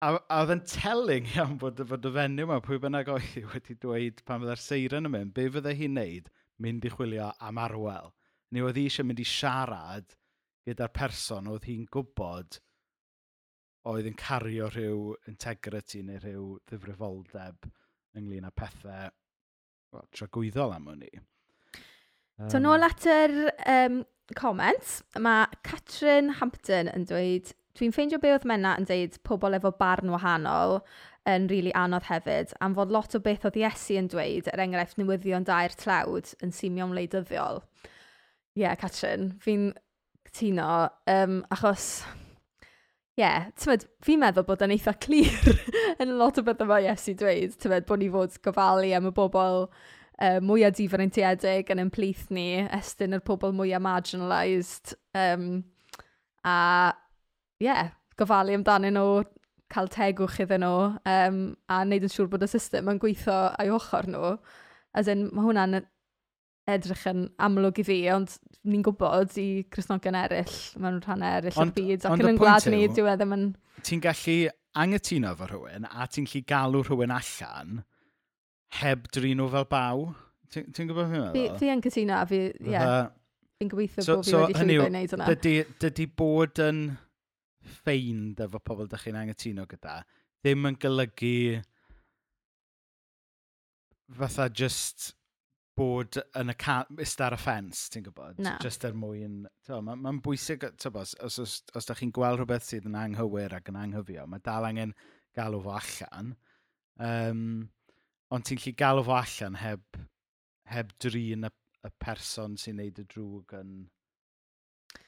[0.00, 3.76] a, a oedd yn telling iawn bod, bod y fenyw yma, pwy bynnag oedd wedi
[3.84, 6.32] dweud pan fydda'r seiren yn mynd, be fydde hi'n neud,
[6.64, 8.12] mynd i chwilio am arwel.
[8.54, 10.16] Neu oedd hi eisiau mynd i siarad
[10.64, 12.60] gyda'r person oedd hi'n gwybod
[13.90, 17.68] oedd yn cario rhyw integrity neu rhyw ddifrifoldeb
[18.18, 19.10] ynglyn â pethau
[19.94, 21.10] well, tragwyddol am hynny.
[22.38, 23.34] Um, so, nôl at yr
[23.70, 24.00] um,
[24.38, 29.74] comments, mae Catrin Hampton yn dweud, dwi'n ffeindio be oedd Menna yn dweud pobl efo
[29.78, 30.80] barn wahanol
[31.30, 34.62] yn rili really anodd hefyd, am fod lot o beth oedd Iesu yn dweud, er
[34.64, 37.62] enghraifft newyddion dair tlawd, yn simio'n wleidyddiol.
[38.54, 39.70] Ie, yeah, Catrin, fi'n
[40.28, 40.68] cytuno,
[41.10, 41.88] um, achos
[43.14, 45.58] ie, yeah, fi'n meddwl bod yn eitha clir
[46.02, 49.68] yn lot o bethau mae Iesu dweud, tymed, bod ni fod gofalu am y bobl
[49.68, 55.62] uh, mwyaf diferentiedig yn yn plith ni, estyn yr pobl mwyaf marginalised, um,
[56.42, 56.56] a
[57.62, 59.22] ie, yeah, gofalu amdanyn nhw,
[59.70, 61.40] cael tegwch iddyn nhw, um,
[61.70, 64.34] a wneud yn siŵr bod y system yn gweithio a'i ochr nhw.
[64.94, 65.84] As in, mae hwnna'n
[66.70, 71.72] edrych yn amlwg i fi, ond ni'n gwybod i Cresnogion eraill, mewn rhan eraill o'r
[71.76, 73.48] byd, ac yn yn gwlad ni, dwi wedi yn...
[73.84, 74.36] Ti'n gallu
[74.84, 77.82] angytuno fo rhywun, a ti'n gallu galw rhywun allan,
[78.80, 80.06] heb drin nhw fel baw.
[80.54, 81.28] Ti'n ti gwybod hynny?
[81.34, 82.72] Fi, fi yn cytuno, fi, ie.
[82.72, 83.12] Yeah,
[83.60, 85.26] Fi'n gobeithio so, bod fi so, wedi llwyddo i wneud hwnna.
[85.30, 85.52] Dydy,
[85.84, 86.80] dydy bod yn
[87.76, 89.98] ffein efo pobl ydych chi'n angytuno gyda,
[90.42, 91.36] ddim yn golygu
[94.18, 95.12] fatha just
[95.78, 96.98] bod yn y can...
[97.02, 98.40] Ista ar y ffens, ti'n gwybod?
[98.42, 98.54] Na.
[98.62, 99.44] Just er mwyn...
[99.68, 103.70] Mae'n ma, bwysig, tybos, os, os, os da chi'n gweld rhywbeth sydd yn anghywir ac
[103.72, 104.94] yn anghyfio, mae dal angen
[105.36, 106.34] galw fo allan.
[107.02, 107.46] Um,
[108.34, 109.98] ond ti'n lli galw fo allan heb,
[110.70, 111.52] heb drin y,
[111.84, 113.74] y person sy'n neud y drwg yn...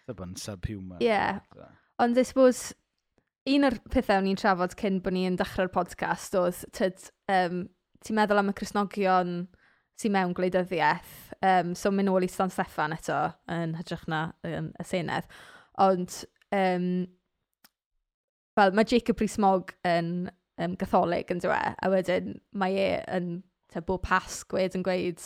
[0.06, 0.98] Tybod, yn subhuman.
[0.98, 1.12] Ie.
[1.12, 1.70] Yeah.
[2.02, 2.74] Ond I suppose,
[3.46, 7.62] un o'r pethau o'n i'n trafod cyn bod ni'n dechrau'r podcast oedd, tyd, um,
[8.02, 9.38] ti'n meddwl am y Cresnogion
[9.96, 11.12] sy'n mewn gwleidyddiaeth.
[11.44, 13.18] Um, so mynd nôl i Stan Steffan eto
[13.52, 15.28] yn hytrach na yn y Senedd.
[15.82, 16.22] Ond
[16.56, 16.88] um,
[18.56, 20.10] fel mae Jacob Rees-Mogg yn
[20.60, 23.30] um, gatholig yn dweud, a wedyn mae e yn
[23.72, 25.24] te, bob pasg wedyn yn gweud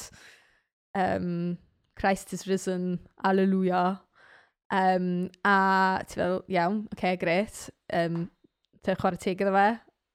[0.99, 1.59] um,
[2.01, 4.01] Christ is risen, alleluia.
[4.73, 7.71] Um, a ti fel, iawn, oce, okay, gret.
[7.93, 8.31] Um,
[8.83, 9.69] te chwarae teg iddo fe,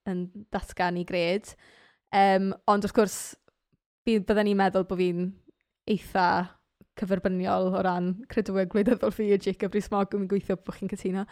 [0.10, 0.24] yn
[0.56, 1.52] datgan i gred.
[2.16, 3.18] Um, ond wrth gwrs,
[4.06, 5.30] byddwn ni'n meddwl bod fi'n
[5.92, 6.28] eitha
[7.00, 11.26] cyferbyniol o ran credwyr gwleidyddol fi a Jacob Rees-Mogg, yn gweithio bod chi'n cytuno.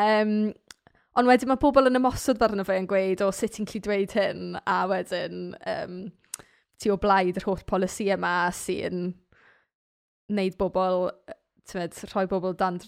[0.00, 0.52] Um,
[1.18, 4.16] ond wedyn mae pobl yn ymosod arno fe yn gweud, o sut ti'n gallu dweud
[4.16, 5.42] hyn, a wedyn
[5.74, 5.98] um,
[6.80, 9.10] ti o blaid yr holl polisi yma sy'n
[10.32, 11.10] wneud bobl,
[11.68, 12.80] tymed, rhoi bobl dan,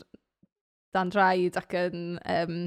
[0.96, 2.60] dan draed ac yn um,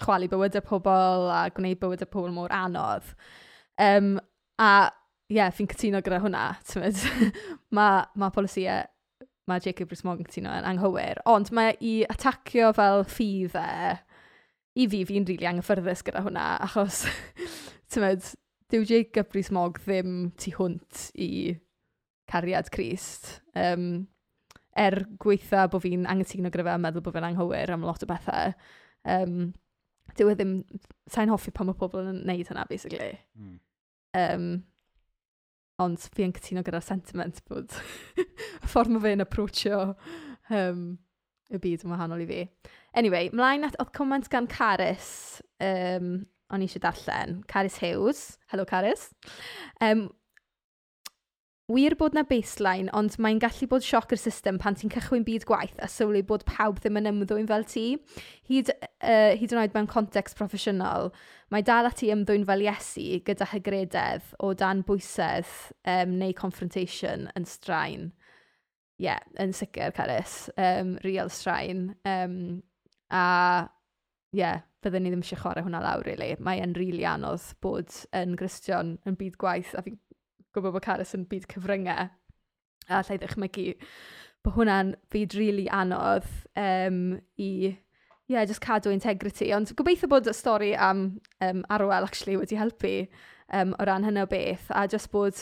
[0.00, 3.12] chwalu bywydau pobl a gwneud bywydau pobl mor anodd.
[3.76, 4.16] Um,
[4.56, 4.88] a
[5.26, 7.00] ie, yeah, fi'n cytuno gyda hwnna, tymod.
[7.74, 8.86] mae ma polisiau,
[9.50, 13.94] mae Jacob Rhys-Mogg yn cytuno yn anghywir, ond mae i atacio fel ffydd e,
[14.76, 17.04] i fi, fi'n rili really anghyffyrddus gyda hwnna, achos,
[17.94, 18.26] tymod,
[18.70, 21.30] dyw Jacob Rhys-Mogg ddim tu hwnt i
[22.30, 23.40] cariad Christ.
[23.54, 24.06] Um,
[24.76, 28.08] er gweitha bod fi'n anghytuno gyda fe a meddwl bod fe'n anghywir am lot o
[28.10, 28.54] bethau,
[29.08, 29.52] um,
[30.16, 30.56] dyw e ddim,
[31.10, 33.14] sa'n hoffi pan mae pobl yn neud hynna, basically.
[33.38, 33.54] Mm.
[34.16, 34.50] Um,
[35.82, 37.74] Ond fi yn cytuno gyda'r sentiment bod
[38.22, 38.24] y
[38.70, 39.80] ffordd mae fe'n approachio
[40.48, 40.86] um,
[41.52, 42.44] y byd yn wahanol i fi.
[42.96, 45.10] Anyway, mlaen at oedd comment gan Caris,
[45.60, 46.14] um,
[46.48, 47.42] o'n i eisiau darllen.
[47.50, 48.22] Caris Hughes.
[48.52, 49.10] Helo, Caris.
[49.84, 50.08] Um,
[51.68, 55.48] Wir bod 'na baseline, ond mae'n gallu bod sioc i'r system pan ti'n cychwyn byd
[55.48, 57.82] gwaith a sylwi bod pawb ddim yn ymddwyn fel ti.
[58.46, 58.70] Hyd,
[59.02, 61.10] uh, hyd yn oed mewn context proffesiynol,
[61.50, 65.50] mae dal ati ymddwyn fel Iesu gyda hygrededd o dan bwysedd
[65.90, 68.12] um, neu confrontation yn straen.
[69.02, 70.46] Ie, yeah, yn sicr, Carys.
[70.54, 71.96] Um, real straen.
[72.06, 72.62] Um,
[73.10, 73.26] a
[74.30, 76.36] ie, yeah, byddwn ni ddim eisiau chwarae hwnna lawr, really.
[76.38, 79.98] Mae'n rili really anodd bod yn gristion yn byd gwaith, a fi'n
[80.56, 82.08] gwybod bod Caris yn byd cyfryngau
[82.86, 83.72] a llai ddechmygu
[84.46, 86.26] bod hwnna'n byd rili really anodd
[86.58, 87.76] um, i
[88.28, 89.52] yeah, just cadw integrity.
[89.54, 93.06] Ond gobeithio bod y stori am um, Arwel actually wedi helpu
[93.52, 95.38] um, o ran hynny o beth a just bod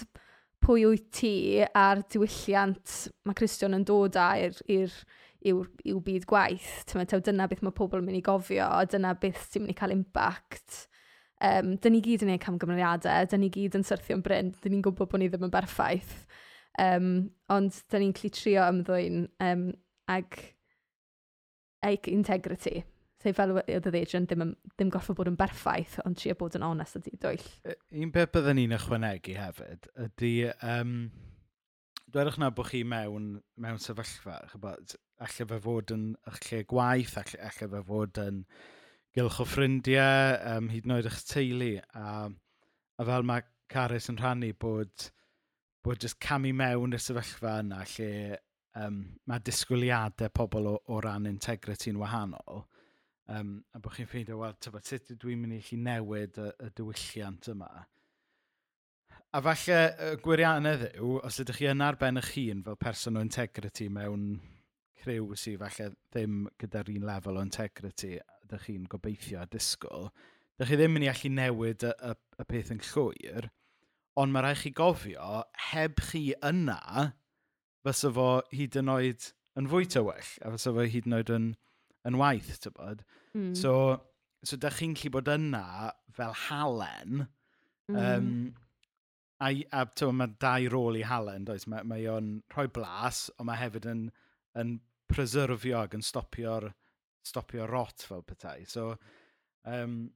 [0.65, 1.35] pwy wyt ti
[1.65, 4.97] a'r diwylliant mae Christian yn dod â i'r
[5.45, 6.71] i'w, byd gwaith.
[6.89, 9.79] Tyma, tew, dyna beth mae pobl yn mynd i gofio, dyna beth sy'n mynd i
[9.79, 10.87] cael impact
[11.45, 14.85] um, dyn ni gyd yn ei camgymeriadau, dyn ni gyd yn syrthio'n bryn, dyn ni'n
[14.87, 16.17] gwybod bod ni ddim yn berffaith.
[16.81, 17.13] Um,
[17.53, 19.69] ond dyn ni'n clu trio ymddwyn um,
[20.11, 20.41] ag
[21.85, 22.83] eich integrity.
[23.23, 26.67] So fel oedd y ddeidion ddim, ddim gorfod bod yn berffaith, ond trio bod yn
[26.67, 27.47] onest ydy, dwyll.
[27.97, 30.35] Un beth byddwn ni'n ychwanegu hefyd ydy...
[30.65, 30.99] Um,
[32.15, 34.93] Dwerwch na bod chi mewn, mewn sefyllfa, chybod,
[35.25, 38.37] allai fe fod yn eich lle gwaith, allai, allai fe fod yn
[39.15, 41.75] gylch o ffrindiau, um, hyd yn oed eich teulu.
[41.95, 42.27] A,
[42.99, 45.09] a fel mae Caris yn rhannu bod,
[45.85, 48.11] bod jyst camu mewn y sefyllfa yna lle
[48.81, 49.01] um,
[49.31, 52.65] mae disgwyliadau pobl o, o ran integrity'n wahanol.
[53.31, 56.71] Um, a bod chi'n ffeindio, wel, tyfa, sut dwi'n mynd i chi newid y, y
[56.77, 57.71] diwylliant yma.
[59.35, 63.23] A falle y gwirianedd yw, os ydych chi yn arben eich hun fel person o
[63.25, 64.35] integrity mewn
[65.03, 70.09] criw sydd falle ddim gyda'r un lefel o integrity, ydych chi'n gobeithio a disgwyl,
[70.55, 73.51] ydych chi ddim yn mynd i allu newid y, y, y peth yn llwyr,
[74.21, 75.29] ond mae rhaid chi gofio,
[75.73, 77.11] heb chi yna,
[77.85, 81.49] fysa fo hyd yn oed yn fwy tywell, a fysa fo hyd yn oed yn,
[82.09, 83.05] yn waith, ti'n bod?
[83.35, 83.53] Mm.
[83.59, 83.75] So,
[84.47, 85.65] so da chi'n gallu bod yna
[86.15, 87.27] fel halen,
[87.91, 87.99] mm.
[87.99, 88.31] um,
[89.43, 91.67] a, a tyw, mae dau rôl i halen, does?
[91.71, 94.07] Mae, mae o'n rhoi blas, ond mae hefyd yn,
[94.61, 94.79] yn
[95.11, 96.71] preserfio ac yn stopio'r
[97.25, 98.65] stopio rot fel petai.
[98.69, 98.95] So,
[99.65, 100.11] um,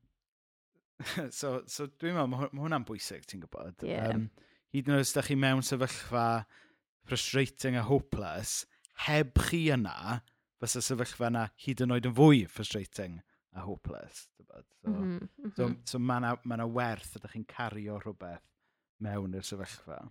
[1.30, 3.86] so, so dwi'n meddwl, mae ma hwnna'n bwysig, ti'n gwybod?
[3.86, 4.14] Yeah.
[4.14, 4.28] Um,
[4.74, 6.26] hyd yn oed os da chi mewn sefyllfa
[7.08, 8.66] frustrating a hopeless,
[9.06, 10.20] heb chi yna,
[10.60, 13.20] fysa sefyllfa yna hyd yn oed yn fwy frustrating
[13.56, 14.26] a hopeless.
[14.38, 15.52] So, mm -hmm.
[15.56, 15.80] so, mhm.
[15.84, 18.44] so mae yna ma werth ydych chi'n cario rhywbeth
[19.04, 20.02] mewn i'r sefyllfa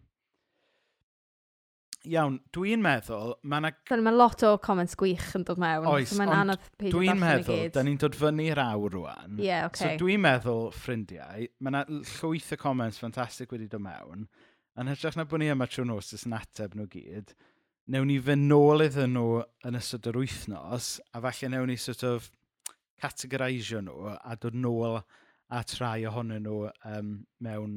[2.08, 4.02] iawn, dwi'n meddwl, mae yna...
[4.04, 5.88] Mae lot o comments gwych yn dod mewn.
[5.92, 9.38] Oes, so ond dwi'n meddwl, da ni'n dod fyny'r awr rwan.
[9.38, 9.96] Ie, yeah, okay.
[9.96, 14.28] So dwi'n meddwl, ffrindiau, mae yna llwyth o comments ffantastig wedi dod mewn.
[14.78, 17.34] Yn hytrach na bod ni yma trwy nos yn ateb nhw gyd,
[17.94, 22.04] newn ni fy nôl iddyn nhw yn ystod yr wythnos, a falle newn ni sort
[22.06, 22.30] of
[23.02, 25.00] categorisio nhw a dod nôl
[25.58, 27.12] at rai ohonyn nhw um,
[27.44, 27.76] mewn,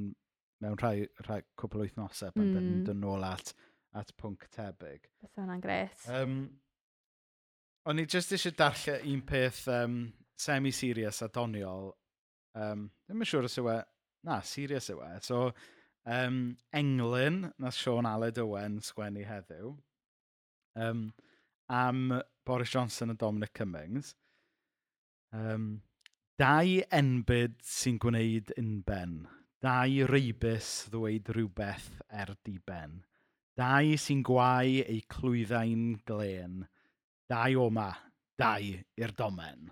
[0.61, 2.57] mewn rhai, rhai cwpl o wythnosau pan mm.
[2.57, 3.55] dyn dod nôl at
[3.97, 5.09] at pwnc tebyg.
[5.23, 6.07] Beth hwnna'n gret.
[6.15, 6.37] Um,
[7.89, 9.97] o'n i jyst eisiau darllen un peth um,
[10.39, 11.91] semi-serious a doniol.
[12.55, 13.81] Um, ddim yn siŵr os yw e...
[14.29, 15.11] Na, serious yw e.
[15.25, 15.49] So,
[16.05, 16.41] um,
[16.77, 19.75] Englyn, na Sean Aled Owen sgwennu heddiw,
[20.77, 21.07] um,
[21.71, 24.15] am Boris Johnson a Dominic Cummings.
[25.33, 25.83] Um,
[26.41, 29.23] dau enbyd sy'n gwneud unben.
[29.61, 33.01] Dau reibus ddweud rhywbeth er diben.
[33.61, 36.61] Dau sy'n gwau eu clwyddau'n glen.
[37.29, 37.91] Dau o ma,
[38.41, 39.69] dau i'r domen.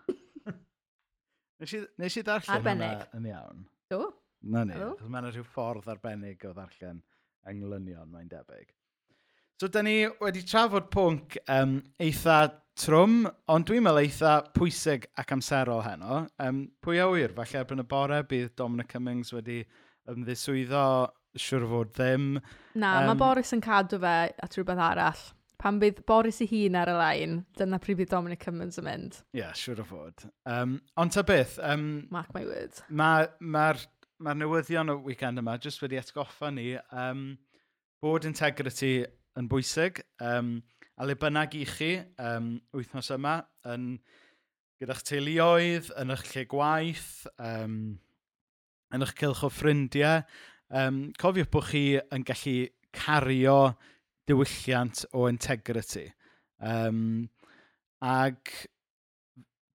[1.61, 3.07] nes, i, nes i ddarllen arbennig.
[3.07, 3.63] hwnna yn iawn.
[3.89, 4.03] Do?
[4.53, 7.01] Na ni, achos mae'n rhyw ffordd arbennig o ddarllen
[7.49, 8.69] englynion, mae'n debyg.
[9.59, 12.37] So, da ni wedi trafod pwnc um, eitha
[12.79, 16.21] trwm, ond dwi'n meddwl eitha pwysig ac amserol heno.
[16.45, 19.65] Um, pwy a wir, falle erbyn y bore bydd Dominic Cummings wedi
[20.13, 20.85] ymddiswyddo
[21.43, 22.31] siwr fod ddim.
[22.75, 25.27] Na, um, mae Boris yn cadw fe at rhywbeth arall.
[25.59, 29.21] Pan bydd Boris ei hun ar y lain, dyna pryd bydd Dominic Cummins yn mynd.
[29.35, 30.27] Ie, yeah, siwr o fod.
[30.47, 31.57] Um, ond ta beth...
[31.67, 32.85] Um, Mark my words.
[32.89, 33.67] Mae'r ma
[34.23, 37.33] ma, newyddion o weekend yma jyst wedi atgoffa ni um,
[38.03, 39.01] bod integrity
[39.39, 40.03] yn bwysig.
[40.23, 40.61] Um,
[40.99, 43.97] a le bynnag i chi um, wythnos yma yn
[44.79, 47.11] gyda'ch teuluoedd, yn eich lle gwaith,
[47.43, 47.99] um,
[48.95, 50.23] yn eich cilch o ffrindiau,
[50.71, 52.57] um, cofiwch bod chi yn gallu
[52.95, 53.59] cario
[54.29, 56.09] diwylliant o integrity.
[56.61, 57.29] Um,
[58.05, 58.39] ag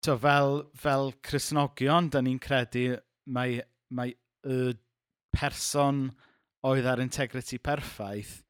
[0.01, 2.97] to, fel, fel Cresnogion, da ni'n credu
[3.31, 3.61] mae,
[3.93, 4.73] mae y
[5.31, 6.09] person
[6.67, 8.41] oedd ar integrity perffaith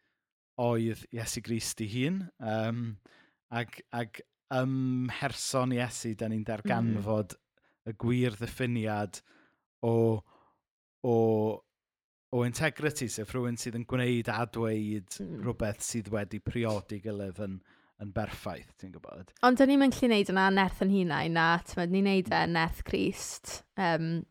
[0.62, 2.24] oedd Iesu Grist i hun.
[2.40, 2.84] Um,
[3.52, 4.22] ag, ag
[4.52, 6.50] ymherson Iesu, da ni'n hmm.
[6.50, 7.92] darganfod mm.
[7.92, 9.22] y gwir ddiffiniad
[9.88, 9.94] o,
[11.08, 11.16] o
[12.32, 15.42] o integrity, sef rhywun sydd yn gwneud a dweud mm.
[15.44, 17.58] rhywbeth sydd wedi priodi gilydd yn,
[18.04, 19.34] yn berffaith, ti'n gwybod.
[19.48, 22.38] Ond da ni'n mynd lle wneud yna nerth yn hunain na, ti'n ni'n neud e
[22.38, 22.56] hmm.
[22.56, 23.60] nerth Christ.
[23.76, 24.24] Um,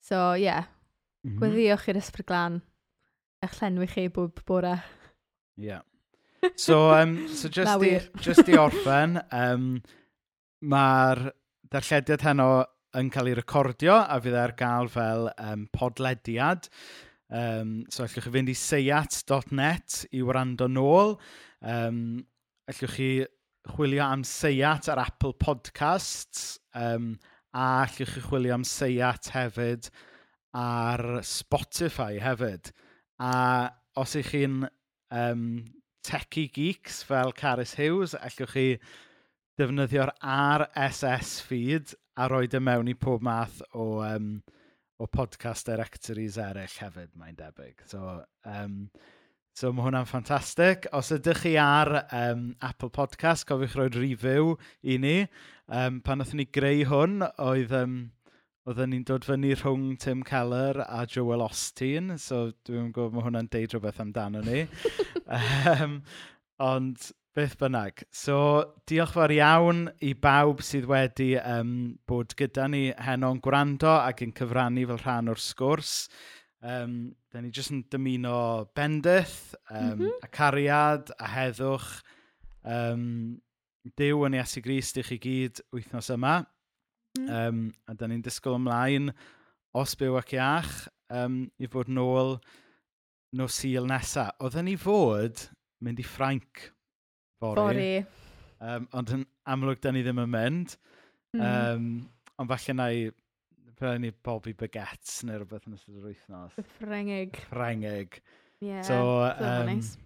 [0.00, 0.64] so, ie, yeah.
[1.24, 1.38] mm -hmm.
[1.42, 2.58] gweddiwch i'r ysbryd glan,
[3.44, 4.78] eich llenwi chi e bob bore.
[5.60, 5.68] Ie.
[5.68, 5.86] Yeah.
[6.56, 9.74] So, um, so just, i, just i orffen, um,
[10.60, 11.26] mae'r
[11.70, 12.50] darllediad heno
[12.98, 16.66] yn cael ei recordio a fydd e ar gael fel um, podlediad.
[17.30, 21.16] Um, so, allwch chi fynd i seiat.net i wrando nôl.
[21.62, 22.24] Um,
[22.70, 23.10] allwch chi
[23.70, 27.12] chwilio am seiat ar Apple Podcasts um,
[27.54, 29.90] a allwch chi chwilio am seiat hefyd
[30.56, 32.72] ar Spotify hefyd.
[33.20, 33.70] A
[34.00, 34.64] os ych chi'n
[35.14, 35.44] um,
[36.06, 38.66] techie geeks fel Caris Hughes, allwch chi
[39.60, 44.40] defnyddio'r RSS feed a roed y e mewn i pob math o um,
[45.00, 47.80] o podcast directories eraill hefyd, mae'n debyg.
[47.88, 48.76] So, um,
[49.56, 50.90] so mae hwnna'n ffantastig.
[50.96, 55.18] Os ydych chi ar um, Apple Podcast, cofiwch roed review i ni.
[55.66, 57.76] Um, pan wnaethon ni greu hwn, oedd...
[57.82, 58.00] Um,
[58.68, 63.48] Oedden ni'n dod fyny rhwng Tim Keller a Joel Austin, so dwi'n gwybod mae hwnna'n
[63.50, 64.66] deud rhywbeth amdano ni.
[65.80, 65.94] um,
[66.60, 68.00] ond Beth bynnag.
[68.10, 68.36] So,
[68.90, 74.32] diolch fawr iawn i bawb sydd wedi um, bod gyda ni heno'n gwrando ac yn
[74.34, 75.92] cyfrannu fel rhan o'r sgwrs.
[76.66, 76.96] Um,
[77.30, 78.40] da ni jyst yn dymuno
[78.74, 79.36] bendydd,
[79.70, 80.16] um, mm -hmm.
[80.26, 81.92] a cariad, a heddwch.
[82.66, 83.38] Um,
[83.96, 86.40] Dyw yn Iesu Grist i chi gyd wythnos yma.
[87.20, 87.30] Mm.
[87.30, 89.14] Um, a da ni'n disgwyl ymlaen
[89.78, 90.74] os byw ac iach
[91.14, 92.36] um, i fod nôl
[93.38, 94.34] nos sil nesaf.
[94.42, 95.46] Oedden ni fod
[95.80, 96.66] mynd i Ffrainc
[97.40, 97.56] Fory.
[97.56, 97.92] Fory.
[98.60, 100.76] Um, ond yn amlwg, da ni ddim yn mynd.
[101.32, 101.40] Mm.
[101.46, 101.86] Um,
[102.42, 103.06] ond falle na i
[103.80, 106.58] prynu Bobby Baguettes neu rhywbeth yn ystod yr wythnos.
[106.76, 107.40] Ffrengig.
[107.48, 108.20] Ffrengig.
[108.60, 109.96] Yeah, so, um, nice.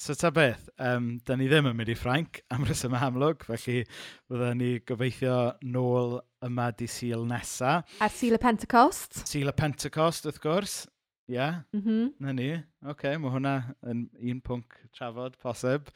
[0.00, 3.84] So ta beth, um, da ni ddim yn mynd i Ffrainc am rheswm amlwg, felly
[4.32, 6.16] byddwn ni gobeithio nôl
[6.48, 7.82] yma di syl nesa.
[8.02, 9.20] Ar Sil y Pentecost.
[9.28, 10.80] Syl y Pentecost, wrth gwrs.
[11.30, 11.60] Ie, yeah.
[11.76, 12.08] mm -hmm.
[12.18, 12.48] na ni.
[12.56, 13.54] Oce, okay, mae hwnna
[13.86, 15.92] yn un pwnc trafod, posib.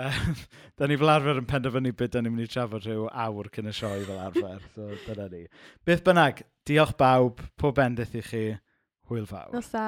[0.78, 3.70] da ni fel arfer yn penderfynu beth da ni'n mynd i trafod rhyw awr cyn
[3.70, 4.62] y sioe fel arfer.
[4.74, 5.44] so, dyna ni.
[5.86, 8.46] Beth bynnag, diolch bawb, pob endith i chi.
[9.10, 9.52] Hwyl fawr.
[9.56, 9.86] Nos da.